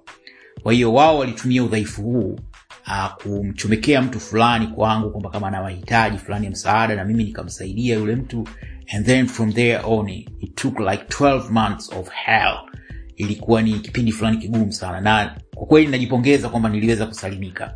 Kwa 0.63 0.73
hiyo 0.73 0.95
wao 0.95 1.19
walitumia 1.19 1.65
udhaifu 1.65 2.03
huu 2.03 2.39
uh, 2.87 3.15
kumchomekea 3.23 4.03
mtu 4.03 4.21
fulani 4.21 4.67
kwangu 4.67 5.11
kwamba 5.11 5.31
kama 5.31 5.49
ana 5.49 5.63
mahitaji 5.63 6.19
fulani 6.19 6.45
ya 6.45 6.51
msaada, 6.53 6.95
na 6.97 7.05
mimi 7.05 7.25
nikamsaidia 7.25 7.95
yule 7.97 8.17
mtu, 8.17 8.49
and 8.95 9.07
then 9.07 9.27
from 9.27 9.53
there 9.53 9.81
on 9.85 10.09
it 10.09 10.55
took 10.55 10.79
like 10.79 11.05
12 11.09 11.51
months 11.51 11.93
of 11.93 12.09
hell. 12.09 12.57
Ilikuwa 13.17 13.63
ni 13.63 13.73
kipindi 13.73 14.13
fulani 14.13 14.37
kigumu 14.39 14.73
sana, 14.73 15.01
na 15.01 15.37
kwa 15.55 15.67
kweli 15.67 15.87
najipongeza 15.89 16.49
kwamba 16.49 16.69
niliweza 16.69 17.07
kusalimika. 17.07 17.75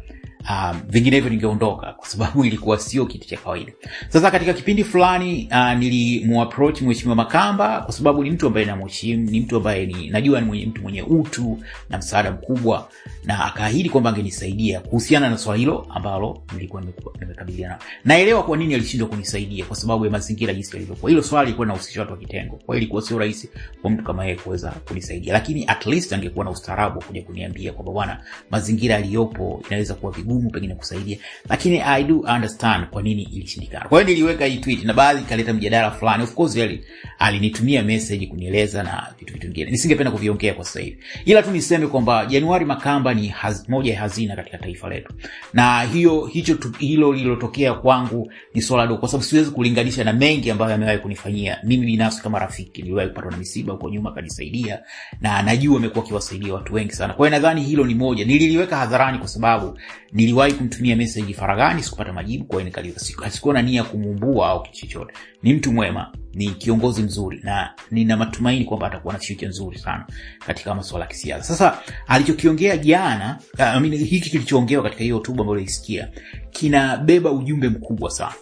Um, 0.50 0.81
vinginevyo 0.88 1.31
ningeondoka 1.31 1.93
kwa 1.93 2.09
sababu 2.09 2.45
ilikuwa 2.47 2.79
sio 2.79 3.07
kitu 3.07 3.29
cha 3.29 3.37
kawaida. 3.37 3.73
Sasa 4.09 4.31
katika 4.31 4.53
kipindi 4.53 4.85
fulani 4.85 5.49
uh, 5.53 5.73
nilimuapproach 5.79 6.83
Mheshimiwa 6.83 7.17
Makamba 7.17 7.81
kwa 7.81 7.93
sababu 7.93 8.25
ni 8.25 8.31
mtu 8.31 8.47
ambaye 8.47 8.67
namheshimu, 8.67 9.31
ni 9.31 9.41
mtu 9.41 9.57
ambaye 9.57 9.87
ni 9.87 10.11
najua 10.11 10.41
ni 10.41 10.47
mwenye, 10.47 10.67
mtu 10.67 10.83
mwenye 10.83 11.03
utu 11.03 11.59
na 11.91 11.99
msaada 11.99 12.31
mkubwa, 12.31 12.88
na 13.25 13.45
akaahidi 13.45 13.91
kwamba 13.91 14.11
angenisaidia 14.11 14.81
kuhusiana 14.81 15.31
na 15.31 15.38
swala 15.38 15.59
hilo 15.59 15.87
ambalo 15.91 16.43
nilikuwa 16.55 16.83
nimekabiliana. 17.21 17.79
Naelewa 18.05 18.43
kwa 18.43 18.57
nini 18.57 18.75
alishindwa 18.75 19.09
kunisaidia 19.09 19.65
kwa 19.65 19.76
sababu 19.76 20.05
ya 20.05 20.11
mazingira 20.11 20.55
jinsi 20.55 20.73
yalivyokuwa. 20.76 21.11
Hilo 21.11 21.23
swali 21.23 21.47
lilikuwa 21.47 21.67
linahusisha 21.67 22.00
watu 22.00 22.12
wa 22.12 22.19
kitengo, 22.19 22.59
kwa 22.67 22.76
ilikuwa 22.76 23.03
sio 23.03 23.19
rahisi 23.19 23.50
kwa 23.83 23.91
mtu 23.91 24.05
kama 24.05 24.25
yeye 24.25 24.37
kuweza 24.37 24.71
kunisaidia, 24.71 25.33
lakini 25.33 25.65
at 25.67 25.87
least 25.87 26.12
angekuwa 26.12 26.45
na 26.45 26.50
ustaarabu 26.50 27.00
kuja 27.00 27.23
kuniambia 27.23 27.73
kwamba 27.73 27.93
bwana, 27.93 28.21
mazingira 28.50 28.95
yaliyopo 28.95 29.62
inaweza 29.69 29.95
kuwa 29.95 30.12
vigumu 30.12 30.36
pengine 30.50 30.75
kusaidia, 30.75 31.19
lakini 31.49 31.81
I 31.81 32.05
do 32.05 32.19
understand 32.19 32.87
kwa 32.87 33.02
nini 33.02 33.23
ilishindikana. 33.23 33.88
Kwa 33.88 34.00
hiyo 34.02 34.11
niliweka 34.14 34.45
hii 34.47 34.57
tweet 34.59 34.85
na 34.85 34.93
baadhi 34.95 35.21
ikaleta 35.23 35.52
mjadala 35.52 35.90
fulani. 35.90 36.23
Of 36.25 36.35
course 36.35 36.57
ali- 36.57 36.85
alinitumia 37.19 37.83
message 37.83 38.26
kunieleza 38.26 38.83
na 38.83 39.14
vitu 39.19 39.33
vitu 39.33 39.47
vingine, 39.47 39.71
nisingependa 39.71 40.11
kuviongea 40.11 40.55
kwa 40.55 40.64
sasa 40.64 40.81
hivi, 40.81 40.99
ila 41.25 41.43
tu 41.43 41.50
niseme 41.50 41.87
kwamba 41.87 42.26
Januari 42.26 42.64
Makamba 42.64 43.14
ni 43.14 43.28
haz, 43.28 43.69
moja 43.69 43.93
ya 43.95 44.00
hazina 44.00 44.37
katika 44.37 44.59
taifa 44.59 44.88
letu, 44.88 45.12
na 45.52 45.83
hiyo 45.83 46.26
hicho 46.26 46.59
hilo 46.78 47.12
lililotokea 47.12 47.75
kwangu 47.75 48.33
ni 48.55 48.62
swala 48.62 48.87
dogo, 48.87 49.00
kwa 49.00 49.09
sababu 49.09 49.25
siwezi 49.25 49.50
kulinganisha 49.50 50.05
na 50.05 50.12
mengi 50.12 50.50
ambayo 50.50 50.75
amewahi 50.75 50.99
kunifanyia 50.99 51.59
mimi 51.64 51.87
binafsi. 51.87 52.23
Kama 52.23 52.38
rafiki 52.38 52.83
niliwahi 52.83 53.09
kupatwa 53.09 53.31
na 53.31 53.37
misiba 53.37 53.73
huko 53.73 53.90
nyuma, 53.90 54.11
akanisaidia 54.11 54.78
na 55.21 55.43
najua 55.43 55.76
amekuwa 55.78 56.05
akiwasaidia 56.05 56.55
watu 56.55 56.75
wengi 56.75 56.93
sana. 56.93 57.14
Kwa 57.14 57.26
hiyo 57.28 57.38
nadhani 57.40 57.62
hilo 57.62 57.85
ni 57.87 57.95
moja, 57.95 58.25
nililiweka 58.25 58.76
hadharani 58.76 59.19
kwa 59.19 59.28
sababu 59.28 59.78
niliwahi 60.17 60.53
kumtumia 60.53 60.97
message 60.97 61.35
faragani 61.35 61.83
sikupata 61.83 62.13
majibu 62.13 62.45
kwa 62.45 63.31
sikuwa 63.31 63.55
na 63.55 63.63
nia 63.63 63.85
kumumbua 63.85 64.49
au 64.49 64.63
kitu 64.63 64.79
chochote. 64.87 65.15
Ni 65.43 65.55
mtu 65.55 65.73
mwema 65.73 66.13
ni 66.35 66.51
kiongozi 66.51 67.03
mzuri 67.03 67.41
na 67.43 67.75
nina 67.91 68.17
matumaini 68.17 68.65
kwamba 68.65 68.87
atakuwa 68.87 69.15
na 69.15 69.21
future 69.21 69.49
nzuri 69.49 69.79
sana 69.79 70.07
katika 70.47 70.75
masuala 70.75 71.05
ya 71.05 71.11
kisiasa. 71.11 71.45
Sasa 71.45 71.79
alichokiongea 72.07 72.77
jana 72.77 73.39
I 73.59 73.81
mean, 73.81 73.97
hiki 73.97 74.31
kilichoongewa 74.31 74.83
katika 74.83 75.03
hiyo 75.03 75.17
hotuba 75.17 75.41
ambayo 75.41 75.61
ilisikia 75.61 76.09
kinabeba 76.51 77.31
ujumbe 77.33 77.69
mkubwa 77.69 78.11
sana. 78.11 78.35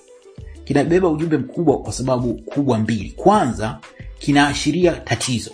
Kinabeba 0.65 1.09
ujumbe 1.09 1.37
mkubwa 1.39 1.83
kwa 1.83 1.93
sababu 1.93 2.35
kubwa 2.35 2.79
mbili. 2.79 3.11
Kwanza 3.11 3.79
kinaashiria 4.19 4.93
tatizo 4.93 5.51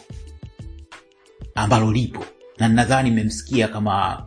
ambalo 1.55 1.93
lipo 1.93 2.25
na 2.59 2.69
nadhani 2.69 3.11
mmemsikia 3.11 3.69
kama 3.69 4.27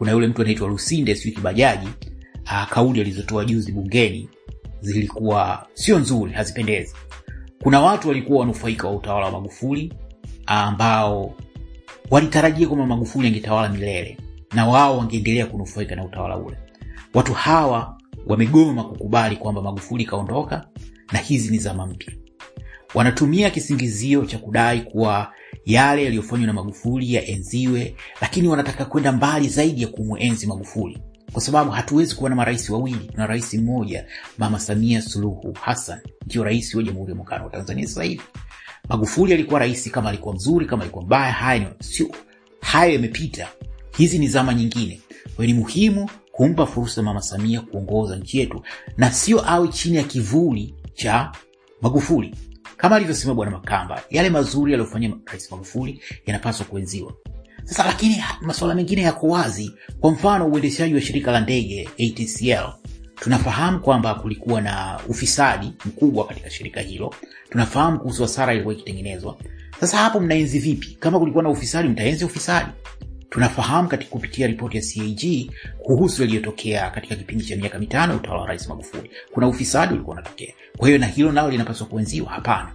kuna 0.00 0.12
yule 0.12 0.26
mtu 0.26 0.42
anaitwa 0.42 0.68
lusinde 0.68 1.14
sijui 1.14 1.32
kibajaji 1.32 1.88
ah, 2.46 2.66
kauli 2.66 3.00
alizotoa 3.00 3.44
juzi 3.44 3.72
bungeni 3.72 4.28
zilikuwa 4.80 5.66
sio 5.74 5.98
nzuri 5.98 6.32
hazipendezi. 6.32 6.94
Kuna 7.62 7.80
watu 7.80 8.08
walikuwa 8.08 8.40
wanufaika 8.40 8.88
wa 8.88 8.94
utawala 8.94 9.26
wa 9.26 9.32
magufuli 9.32 9.92
ambao 10.46 11.34
walitarajia 12.10 12.66
kwamba 12.68 12.86
magufuli 12.86 13.28
angetawala 13.28 13.68
milele 13.68 14.18
na 14.52 14.66
wao 14.66 14.98
wangeendelea 14.98 15.46
kunufaika 15.46 15.96
na 15.96 16.04
utawala 16.04 16.36
ule. 16.36 16.56
Watu 17.14 17.32
hawa 17.32 17.98
wamegoma 18.26 18.84
kukubali 18.84 19.36
kwamba 19.36 19.62
magufuli 19.62 20.04
kaondoka 20.04 20.66
na 21.12 21.18
hizi 21.18 21.50
ni 21.52 21.58
zama 21.58 21.86
mpya. 21.86 22.14
Wanatumia 22.94 23.50
kisingizio 23.50 24.24
cha 24.24 24.38
kudai 24.38 24.80
kuwa 24.80 25.32
yale 25.66 26.04
yaliyofanywa 26.04 26.46
na 26.46 26.52
magufuli 26.52 27.14
yaenziwe 27.14 27.94
lakini 28.20 28.48
wanataka 28.48 28.84
kwenda 28.84 29.12
mbali 29.12 29.48
zaidi 29.48 29.82
ya 29.82 29.88
kumwenzi 29.88 30.46
magufuli. 30.46 30.98
Kwa 31.32 31.42
sababu 31.42 31.70
hatuwezi 31.70 32.14
kuwa 32.14 32.30
na 32.30 32.36
marais 32.36 32.70
wawili 32.70 33.10
tuna 33.12 33.26
rais 33.26 33.54
mmoja 33.54 34.04
mama 34.38 34.60
samia 34.60 35.02
suluhu 35.02 35.52
hassan 35.60 35.98
ndio 36.26 36.44
rais 36.44 36.74
wa 36.74 36.82
jamhuri 36.82 37.10
ya 37.10 37.16
muungano 37.16 37.44
wa 37.44 37.50
tanzania 37.50 37.86
sasa 37.86 38.02
hivi. 38.02 38.22
Magufuli 38.88 39.32
alikuwa 39.34 39.60
rais 39.60 39.90
kama 39.90 40.08
alikuwa 40.08 40.34
mzuri 40.34 40.66
kama 40.66 40.82
alikuwa 40.82 41.04
mbaya 41.04 41.32
haya 41.32 41.72
hayo 42.60 42.92
yamepita. 42.92 43.48
Hizi 43.96 44.18
ni 44.18 44.28
zama 44.28 44.54
nyingine. 44.54 45.00
Kwa 45.36 45.46
ni 45.46 45.54
muhimu 45.54 46.10
kumpa 46.32 46.66
fursa 46.66 47.02
mama 47.02 47.22
samia 47.22 47.60
kuongoza 47.60 48.16
nchi 48.16 48.38
yetu 48.38 48.62
na 48.96 49.12
sio 49.12 49.50
awe 49.50 49.68
chini 49.68 49.96
ya 49.96 50.02
kivuli 50.02 50.74
cha 50.94 51.32
magufuli 51.82 52.34
kama 52.80 52.96
alivyosema 52.96 53.34
bwana 53.34 53.52
makamba 53.52 54.02
yale 54.10 54.30
mazuri 54.30 54.72
aliyofanyia 54.72 55.12
rais 55.26 55.50
magufuli 55.50 56.02
yanapaswa 56.26 56.66
kuenziwa. 56.66 57.12
Sasa 57.64 57.84
lakini 57.86 58.24
masuala 58.40 58.74
mengine 58.74 59.02
yako 59.02 59.26
wazi. 59.26 59.72
Kwa 60.00 60.10
mfano 60.10 60.46
uendeshaji 60.46 60.94
wa 60.94 61.00
shirika 61.00 61.32
la 61.32 61.40
ndege 61.40 61.88
atcl 61.98 62.72
tunafahamu 63.14 63.80
kwamba 63.80 64.14
kulikuwa 64.14 64.60
na 64.60 65.00
ufisadi 65.08 65.72
mkubwa 65.84 66.26
katika 66.26 66.50
shirika 66.50 66.80
hilo. 66.80 67.14
Tunafahamu 67.50 67.98
kuhusu 68.00 68.22
hasara 68.22 68.54
ilikuwa 68.54 68.74
ikitengenezwa. 68.74 69.36
Sasa 69.80 69.96
hapo 69.96 70.20
mnaenzi 70.20 70.58
vipi? 70.58 70.96
Kama 71.00 71.18
kulikuwa 71.18 71.42
na 71.44 71.50
ufisadi 71.50 71.88
mtaenzi 71.88 72.24
ufisadi 72.24 72.70
tunafahamu 73.30 73.88
katika 73.88 74.10
kupitia 74.10 74.46
ripoti 74.46 74.76
ya 74.76 74.82
cag 74.82 75.50
kuhusu 75.82 76.22
yaliyotokea 76.22 76.90
katika 76.90 77.16
kipindi 77.16 77.44
cha 77.44 77.56
miaka 77.56 77.78
mitano 77.78 78.12
ya 78.12 78.18
utawala 78.18 78.40
wa 78.42 78.48
rais 78.48 78.68
magufuli. 78.68 79.10
Kuna 79.32 79.48
ufisadi 79.48 79.94
ulikuwa 79.94 80.16
unatokea. 80.16 80.52
Kwa 80.76 80.88
hiyo 80.88 80.98
na 80.98 81.06
hilo 81.06 81.32
nalo 81.32 81.50
linapaswa 81.50 81.86
kuenziwa? 81.86 82.30
Hapana. 82.30 82.72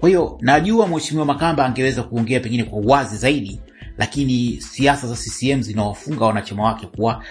Kwa 0.00 0.08
hiyo 0.08 0.38
najua 0.40 0.88
mheshimiwa 0.88 1.26
makamba 1.26 1.66
angeweza 1.66 2.02
kuongea 2.02 2.40
pengine 2.40 2.64
kwa 2.64 2.78
uwazi 2.78 3.16
zaidi 3.16 3.60
lakini 3.98 4.60
siasa 4.60 5.06
za 5.06 5.14
ccm 5.14 5.62
zinawafunga 5.62 6.24
wanachama 6.24 6.64
wake 6.64 6.86
kuwa 6.86 7.24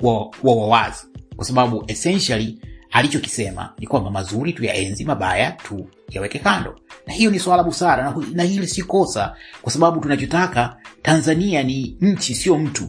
kuwa 0.00 0.56
wawazi 0.56 1.06
kwa 1.36 1.44
sababu 1.44 1.84
essentially 1.86 2.58
alichokisema 2.90 3.72
ni 3.78 3.86
kwamba 3.86 4.10
mazuri 4.10 4.52
tu 4.52 4.64
yaenzi 4.64 5.04
mabaya 5.04 5.50
tu 5.52 5.88
yaweke 6.10 6.38
kando 6.38 6.80
hiyo 7.14 7.30
ni 7.30 7.38
swala 7.38 7.62
busara 7.64 8.02
na, 8.04 8.14
na 8.32 8.42
hili 8.42 8.66
si 8.68 8.82
kosa 8.82 9.36
kwa 9.62 9.72
sababu 9.72 10.00
tunachotaka 10.00 10.76
tanzania 11.02 11.62
ni 11.62 11.96
nchi 12.00 12.34
sio 12.34 12.58
mtu. 12.58 12.84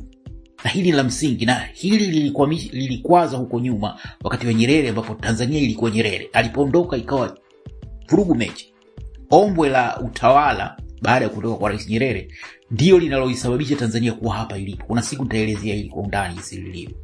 Na 0.64 0.70
hili 0.70 0.92
ni 0.92 0.98
la 0.98 1.04
msingi 1.04 1.46
na 1.46 1.60
hili 1.74 2.06
lilikwaza 2.72 3.38
huko 3.38 3.60
nyuma 3.60 4.00
wakati 4.24 4.48
wa 4.48 4.54
nyerere 4.54 4.90
ambapo 4.90 5.14
tanzania 5.16 5.60
ilikuwa 5.60 5.92
nyerere. 5.92 6.30
Alipoondoka 6.34 6.98
ikawa 6.98 7.38
vurugu 8.10 8.36
mechi. 8.36 8.74
Ombwe 9.30 9.70
la 9.70 10.00
utawala 10.02 10.78
baada 11.02 11.26
ya 11.26 11.30
kutoka 11.30 11.56
kwa 11.56 11.70
rais 11.70 11.90
nyerere 11.90 12.28
ndio 12.72 13.00
linaloisababisha 13.00 13.76
tanzania 13.76 14.14
kuwa 14.14 14.36
hapa 14.36 14.58
ilipo. 14.58 14.86
Kuna 14.86 15.02
siku 15.02 15.24
nitaelezea 15.24 15.76
hili 15.76 15.90
kwa 15.90 16.04
undani 16.04 16.34
jinsi 16.34 16.58
lilivyo. 16.58 16.96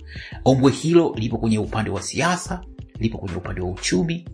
Ombwe 0.45 0.71
hilo 0.71 1.15
lipo 1.17 1.37
kwenye 1.37 1.59
upande 1.59 1.89
wa 1.89 2.01
siasa 2.01 2.61
lipo 2.99 3.17
kwenye 3.17 3.35
upande 3.35 3.61
wa 3.61 3.69
uchumi 3.71 4.25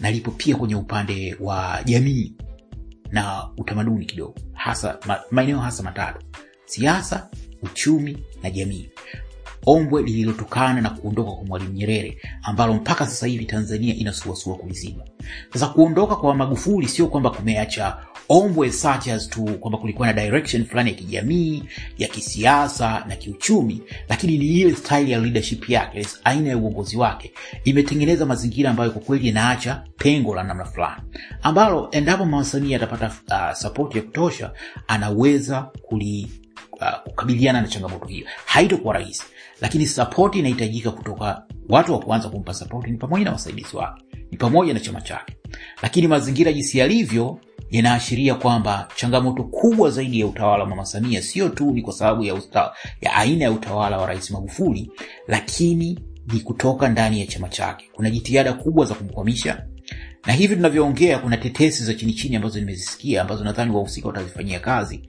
na 0.00 0.10
lipo 0.10 0.30
pia 0.30 0.56
kwenye 0.56 0.74
upande 0.74 1.36
wa 1.40 1.80
jamii 1.84 2.32
na 3.10 3.48
utamaduni 3.56 4.06
kidogo. 4.06 4.34
Hasa 4.52 4.98
ma, 5.06 5.20
maeneo 5.30 5.58
hasa 5.58 5.82
matatu. 5.82 6.26
Siasa 6.64 7.28
uchumi 7.62 8.24
na 8.42 8.50
jamii 8.50 8.90
ombwe 9.68 10.02
lililotokana 10.02 10.80
na 10.80 10.90
kuondoka 10.90 11.30
kwa 11.30 11.44
mwalimu 11.44 11.72
nyerere 11.72 12.18
ambalo 12.42 12.74
mpaka 12.74 13.06
sasa 13.06 13.26
hivi 13.26 13.44
tanzania 13.44 13.94
inasuasua 13.94 14.56
kuliziba 14.56 15.04
sasa 15.52 15.66
kuondoka 15.66 16.16
kwa 16.16 16.34
magufuli 16.34 16.88
sio 16.88 17.06
kwamba 17.06 17.30
kumeacha 17.30 17.96
ombwe 18.28 18.72
such 18.72 19.08
as 19.08 19.28
tu 19.28 19.44
kwamba 19.44 19.78
kulikuwa 19.78 20.06
na 20.06 20.12
direction 20.12 20.64
fulani 20.64 20.90
ya 20.90 20.96
kijamii 20.96 21.64
ya 21.98 22.08
kisiasa 22.08 23.04
na 23.08 23.16
kiuchumi 23.16 23.82
lakini 24.08 24.38
ni 24.38 24.46
ile 24.46 24.74
style 24.74 25.10
ya 25.10 25.18
leadership 25.18 25.68
yake 25.68 26.06
aina 26.24 26.48
ya 26.48 26.58
uongozi 26.58 26.96
wake 26.96 27.32
imetengeneza 27.64 28.26
mazingira 28.26 28.70
ambayo 28.70 28.90
kwa 28.90 29.02
kweli 29.02 29.26
yanaacha 29.26 29.84
pengo 29.96 30.34
la 30.34 30.42
namna 30.42 30.64
fulani 30.64 31.02
ambalo 31.42 31.88
endapo 31.90 32.24
mama 32.24 32.46
atapata 32.76 33.12
uh, 33.30 33.52
sapoti 33.52 33.98
ya 33.98 34.04
kutosha 34.04 34.52
anaweza 34.86 35.62
kuli 35.82 36.30
uh, 36.80 36.98
kukabiliana 37.04 37.60
na 37.60 37.68
changamoto 37.68 38.06
hiyo. 38.06 38.26
Haitokuwa 38.46 38.94
rahisi 38.94 39.22
lakini 39.60 39.86
sapoti 39.86 40.38
inahitajika 40.38 40.90
kutoka 40.90 41.42
watu 41.68 41.92
wa 41.92 41.98
kuanza 41.98 42.28
kumpa 42.28 42.54
sapoti 42.54 42.90
ni 42.90 42.96
pamoja 42.96 43.24
na 43.24 43.32
wasaidizi 43.32 43.76
wake. 43.76 44.04
Ni 44.30 44.38
pamoja 44.38 44.74
na 44.74 44.80
chama 44.80 45.00
chake. 45.00 45.36
Lakini 45.82 46.08
mazingira 46.08 46.52
jinsi 46.52 46.78
yalivyo 46.78 47.40
yanaashiria 47.70 48.34
kwamba 48.34 48.88
changamoto 48.96 49.44
kubwa 49.44 49.90
zaidi 49.90 50.20
ya 50.20 50.26
utawala 50.26 50.62
wa 50.64 50.70
mama 50.70 50.84
samia 50.84 51.22
sio 51.22 51.48
tu 51.48 51.70
ni 51.70 51.82
kwa 51.82 51.92
sababu 51.92 52.24
ya, 52.24 52.40
ya 53.00 53.14
aina 53.14 53.44
ya 53.44 53.52
utawala 53.52 53.98
wa 53.98 54.06
rais 54.06 54.30
magufuli 54.30 54.90
lakini 55.28 55.98
ni 56.32 56.40
kutoka 56.40 56.88
ndani 56.88 57.20
ya 57.20 57.26
chama 57.26 57.48
chake. 57.48 57.90
Kuna 57.92 58.10
jitihada 58.10 58.52
kubwa 58.52 58.86
za 58.86 58.94
kumkwamisha. 58.94 59.66
Na 60.26 60.32
hivi 60.32 60.56
tunavyoongea 60.56 61.18
kuna 61.18 61.36
tetesi 61.36 61.84
za 61.84 61.94
chini 61.94 62.12
chini 62.12 62.36
ambazo 62.36 62.58
nimezisikia 62.60 63.22
ambazo 63.22 63.44
nadhani 63.44 63.70
wahusika 63.70 64.08
watazifanyia 64.08 64.60
kazi 64.60 65.08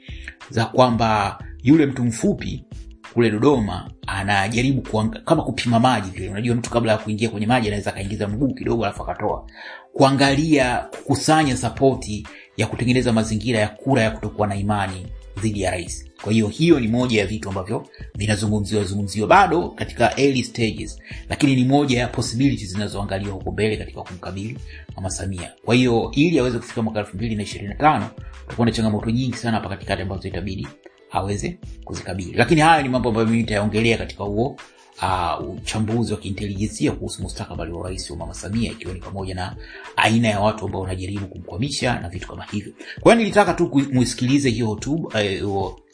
za 0.49 0.65
kwamba 0.65 1.39
yule 1.63 1.85
mtu 1.85 2.03
mfupi 2.05 2.65
kule 3.13 3.29
dodoma 3.31 3.91
anajaribu 4.07 4.81
kuang- 4.81 5.23
kama 5.23 5.43
kupima 5.43 5.79
maji 5.79 6.09
vile 6.11 6.29
unajua 6.29 6.55
mtu 6.55 6.69
kabla 6.69 6.91
ya 6.91 6.97
kuingia 6.97 7.29
kwenye 7.29 7.47
maji 7.47 7.67
anaweza 7.67 7.89
akaingiza 7.91 8.27
mguu 8.27 8.53
kidogo 8.53 8.83
alafu 8.85 9.03
akatoa. 9.03 9.45
Kuangalia 9.93 10.77
kukusanya 10.77 11.57
sapoti 11.57 12.27
ya 12.57 12.67
kutengeneza 12.67 13.13
mazingira 13.13 13.59
ya 13.59 13.67
kura 13.67 14.01
ya 14.01 14.11
kutokuwa 14.11 14.47
na 14.47 14.55
imani 14.55 15.07
dhidi 15.41 15.61
ya 15.61 15.71
rais. 15.71 16.05
Kwa 16.23 16.33
hiyo 16.33 16.47
hiyo 16.47 16.79
ni 16.79 16.87
moja 16.87 17.19
ya 17.19 17.25
vitu 17.27 17.49
ambavyo 17.49 17.87
vinazungumziwa 18.15 18.83
zungumziwa 18.83 19.27
bado 19.27 19.69
katika 19.69 20.19
early 20.19 20.43
stages 20.43 20.99
lakini 21.29 21.55
ni 21.55 21.63
moja 21.65 21.99
ya 21.99 22.07
possibilities 22.07 22.71
zinazoangaliwa 22.71 23.33
huko 23.33 23.51
mbele 23.51 23.77
katika 23.77 24.01
kumkabili 24.01 24.57
mama 24.95 25.09
samia. 25.09 25.51
Kwa 25.65 25.75
hiyo 25.75 26.11
ili 26.13 26.39
aweze 26.39 26.57
kufika 26.57 26.81
mwaka 26.81 26.99
elfu 26.99 27.15
mbili 27.17 27.35
na 27.35 27.43
ishirini 27.43 27.69
na 27.69 27.75
tano 27.75 28.09
tutakuwa 28.41 28.65
na 28.67 28.71
changamoto 28.73 29.09
nyingi 29.09 29.35
sana 29.37 29.57
hapa 29.57 29.69
katikati 29.69 30.01
ambazo 30.01 30.27
itabidi 30.27 30.67
aweze 31.11 31.57
kuzikabili 31.83 32.33
lakini 32.33 32.61
hayo 32.61 32.83
ni 32.83 32.89
mambo 32.89 33.09
ambayo 33.09 33.27
mimi 33.27 33.37
nitayaongelea 33.37 33.97
katika 33.97 34.23
huo 34.23 34.55
uh, 35.01 35.49
uchambuzi 35.57 36.13
wa 36.13 36.19
kiintelijensia 36.19 36.91
kuhusu 36.91 37.21
mustakabali 37.21 37.71
wa 37.71 37.83
rais 37.89 38.09
wa 38.09 38.17
mama 38.17 38.33
samia 38.33 38.71
ikiwa 38.71 38.93
ni 38.93 38.99
pamoja 38.99 39.35
na 39.35 39.55
aina 39.95 40.27
ya 40.27 40.39
watu 40.39 40.65
ambao 40.65 40.81
wanajaribu 40.81 41.27
kumkwamisha 41.27 41.99
na 41.99 42.09
vitu 42.09 42.27
kama 42.27 42.43
hivyo 42.43 42.73
kwa 42.99 43.13
hiyo 43.13 43.23
nilitaka 43.23 43.53
tu 43.53 43.87
muisikilize 43.91 44.49
hiyo 44.49 44.67
hotuba 44.67 45.23
eh, 45.23 45.43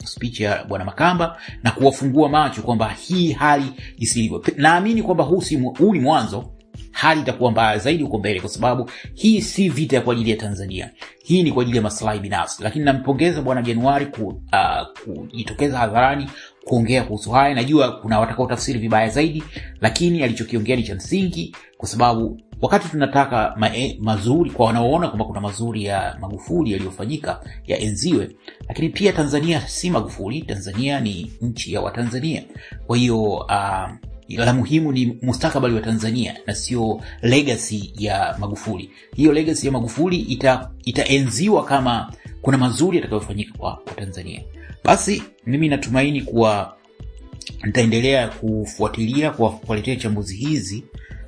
speech 0.04 0.40
ya 0.40 0.64
bwana 0.64 0.84
makamba 0.84 1.38
na 1.62 1.70
kuwafungua 1.70 2.28
macho 2.28 2.62
kwamba 2.62 2.88
hii 2.88 3.32
hali 3.32 3.72
isilivyo. 3.98 4.44
naamini 4.56 5.02
kwamba 5.02 5.24
huu 5.24 5.92
ni 5.92 6.00
mwanzo 6.00 6.44
hali 6.90 7.20
itakuwa 7.20 7.50
mbaya 7.50 7.78
zaidi 7.78 8.02
huko 8.02 8.18
mbele 8.18 8.40
kwa 8.40 8.48
sababu 8.48 8.90
hii 9.14 9.40
si 9.40 9.68
vita 9.68 10.00
kwa 10.00 10.12
ajili 10.14 10.30
ya 10.30 10.36
tanzania. 10.36 10.90
Hii 11.24 11.42
ni 11.42 11.52
kwa 11.52 11.62
ajili 11.62 11.76
ya 11.76 11.82
maslahi 11.82 12.20
binafsi. 12.20 12.62
Lakini 12.62 12.84
nampongeza 12.84 13.42
bwana 13.42 13.62
januari 13.62 14.06
kujitokeza 14.06 14.86
uh, 15.12 15.26
kujitokeza 15.28 15.78
hadharani 15.78 16.26
kuongea 16.64 17.04
kuhusu 17.04 17.30
haya. 17.30 17.54
Najua 17.54 17.92
kuna 17.92 18.20
watakaotafsiri 18.20 18.78
vibaya 18.78 19.08
zaidi 19.08 19.42
lakini 19.80 20.22
alichokiongea 20.22 20.76
ni 20.76 20.82
cha 20.82 20.94
msingi 20.94 21.56
kwa 21.78 21.88
sababu 21.88 22.40
wakati 22.62 22.88
tunataka 22.88 23.54
ma, 23.56 23.76
eh, 23.76 23.96
mazuri 24.00 24.50
kwa 24.50 24.66
wanaoona 24.66 25.06
kwamba 25.08 25.24
kuna 25.24 25.40
mazuri 25.40 25.84
ya 25.84 26.16
magufuli 26.20 26.72
yaliyofanyika 26.72 27.40
yaenziwe 27.66 28.30
lakini 28.68 28.88
pia 28.88 29.12
tanzania 29.12 29.60
si 29.60 29.90
magufuli 29.90 30.42
tanzania 30.42 31.00
ni 31.00 31.32
nchi 31.40 31.72
ya 31.72 31.80
watanzania. 31.80 32.42
Kwa 32.86 32.96
hiyo 32.96 33.22
uh, 33.22 33.90
la 34.28 34.52
muhimu 34.54 34.92
ni 34.92 35.18
mustakabali 35.22 35.74
wa 35.74 35.80
tanzania 35.80 36.34
na 36.46 36.54
sio 36.54 37.00
legacy 37.22 37.92
ya 37.98 38.36
magufuli. 38.38 38.90
Hiyo 39.16 39.32
legacy 39.32 39.66
ya 39.66 39.72
magufuli 39.72 40.16
ita, 40.16 40.70
itaenziwa 40.84 41.64
kama 41.64 42.12
kuna 42.42 42.58
mazuri 42.58 42.96
yatakayofanyika 42.96 43.58
kwa 43.58 43.82
tanzania. 43.96 44.40
Basi 44.84 45.22
mimi 45.46 45.68
natumaini 45.68 46.22
kuwa 46.22 46.76
nitaendelea 47.64 48.28
kufuatilia 48.28 49.30
kuwaletea 49.30 49.96
chambuzi 49.96 50.36
hizi 50.36 50.84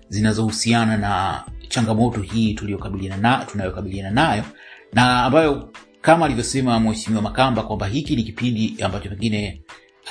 zinazohusiana 0.09 0.97
na 0.97 1.45
changamoto 1.69 2.21
hii 2.21 2.55
tunayokabiliana 2.55 4.11
nayo 4.11 4.45
na 4.93 5.25
ambayo 5.25 5.73
kama 6.01 6.27
alivyosema 6.27 6.81
mheshimiwa 6.81 7.23
makamba 7.23 7.63
kwamba 7.63 7.87
hiki 7.87 8.17
ni 8.17 8.23
kipindi 8.23 8.77
ambacho 8.83 9.09
pengine 9.09 9.63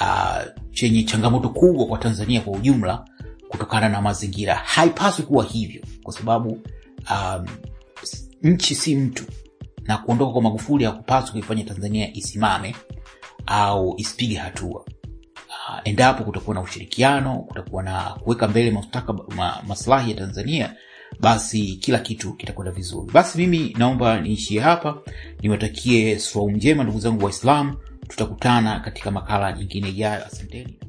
uh, 0.02 0.42
chenye 0.72 1.04
changamoto 1.04 1.50
kubwa 1.50 1.86
kwa 1.86 1.98
tanzania 1.98 2.42
kwa 2.42 2.54
ujumla 2.54 3.06
kutokana 3.50 3.90
na 3.90 4.02
mazingira. 4.02 4.56
Haipaswi 4.56 5.26
kuwa 5.26 5.46
hivyo 5.46 5.82
kwa 6.04 6.14
sababu 6.14 6.50
um, 7.12 7.46
nchi 8.44 8.76
si 8.76 8.96
mtu 8.96 9.24
na 9.84 9.98
kuondoka 9.98 10.32
kwa 10.34 10.42
magufuli 10.42 10.86
hakupaswi 10.86 11.32
kuifanya 11.32 11.64
tanzania 11.64 12.14
isimame 12.14 12.76
au 13.46 13.94
isipige 13.98 14.36
hatua. 14.36 14.86
Uh, 15.50 15.80
endapo 15.84 16.24
kutakuwa 16.24 16.56
na 16.56 16.62
ushirikiano 16.62 17.40
kutakuwa 17.40 17.84
na 17.84 18.02
kuweka 18.04 18.48
mbele 18.48 18.72
mastaka, 18.72 19.14
ma, 19.14 19.64
maslahi 19.68 20.12
ya 20.12 20.18
tanzania 20.18 20.74
basi 21.20 21.76
kila 21.76 22.00
kitu 22.00 22.34
kitakwenda 22.34 22.72
vizuri. 22.72 23.12
Basi 23.14 23.38
mimi 23.38 23.76
naomba 23.78 24.22
niishie 24.22 24.60
hapa. 24.60 24.98
Niwatakie 25.42 26.20
swau 26.20 26.52
njema 26.52 26.84
ndugu 26.84 27.00
zangu 27.00 27.26
waislam 27.26 27.76
tutakutana 28.08 28.80
katika 28.80 29.12
makala 29.12 29.52
nyingine 29.52 29.90
ijayo 29.90 30.26
asanteni 30.26 30.80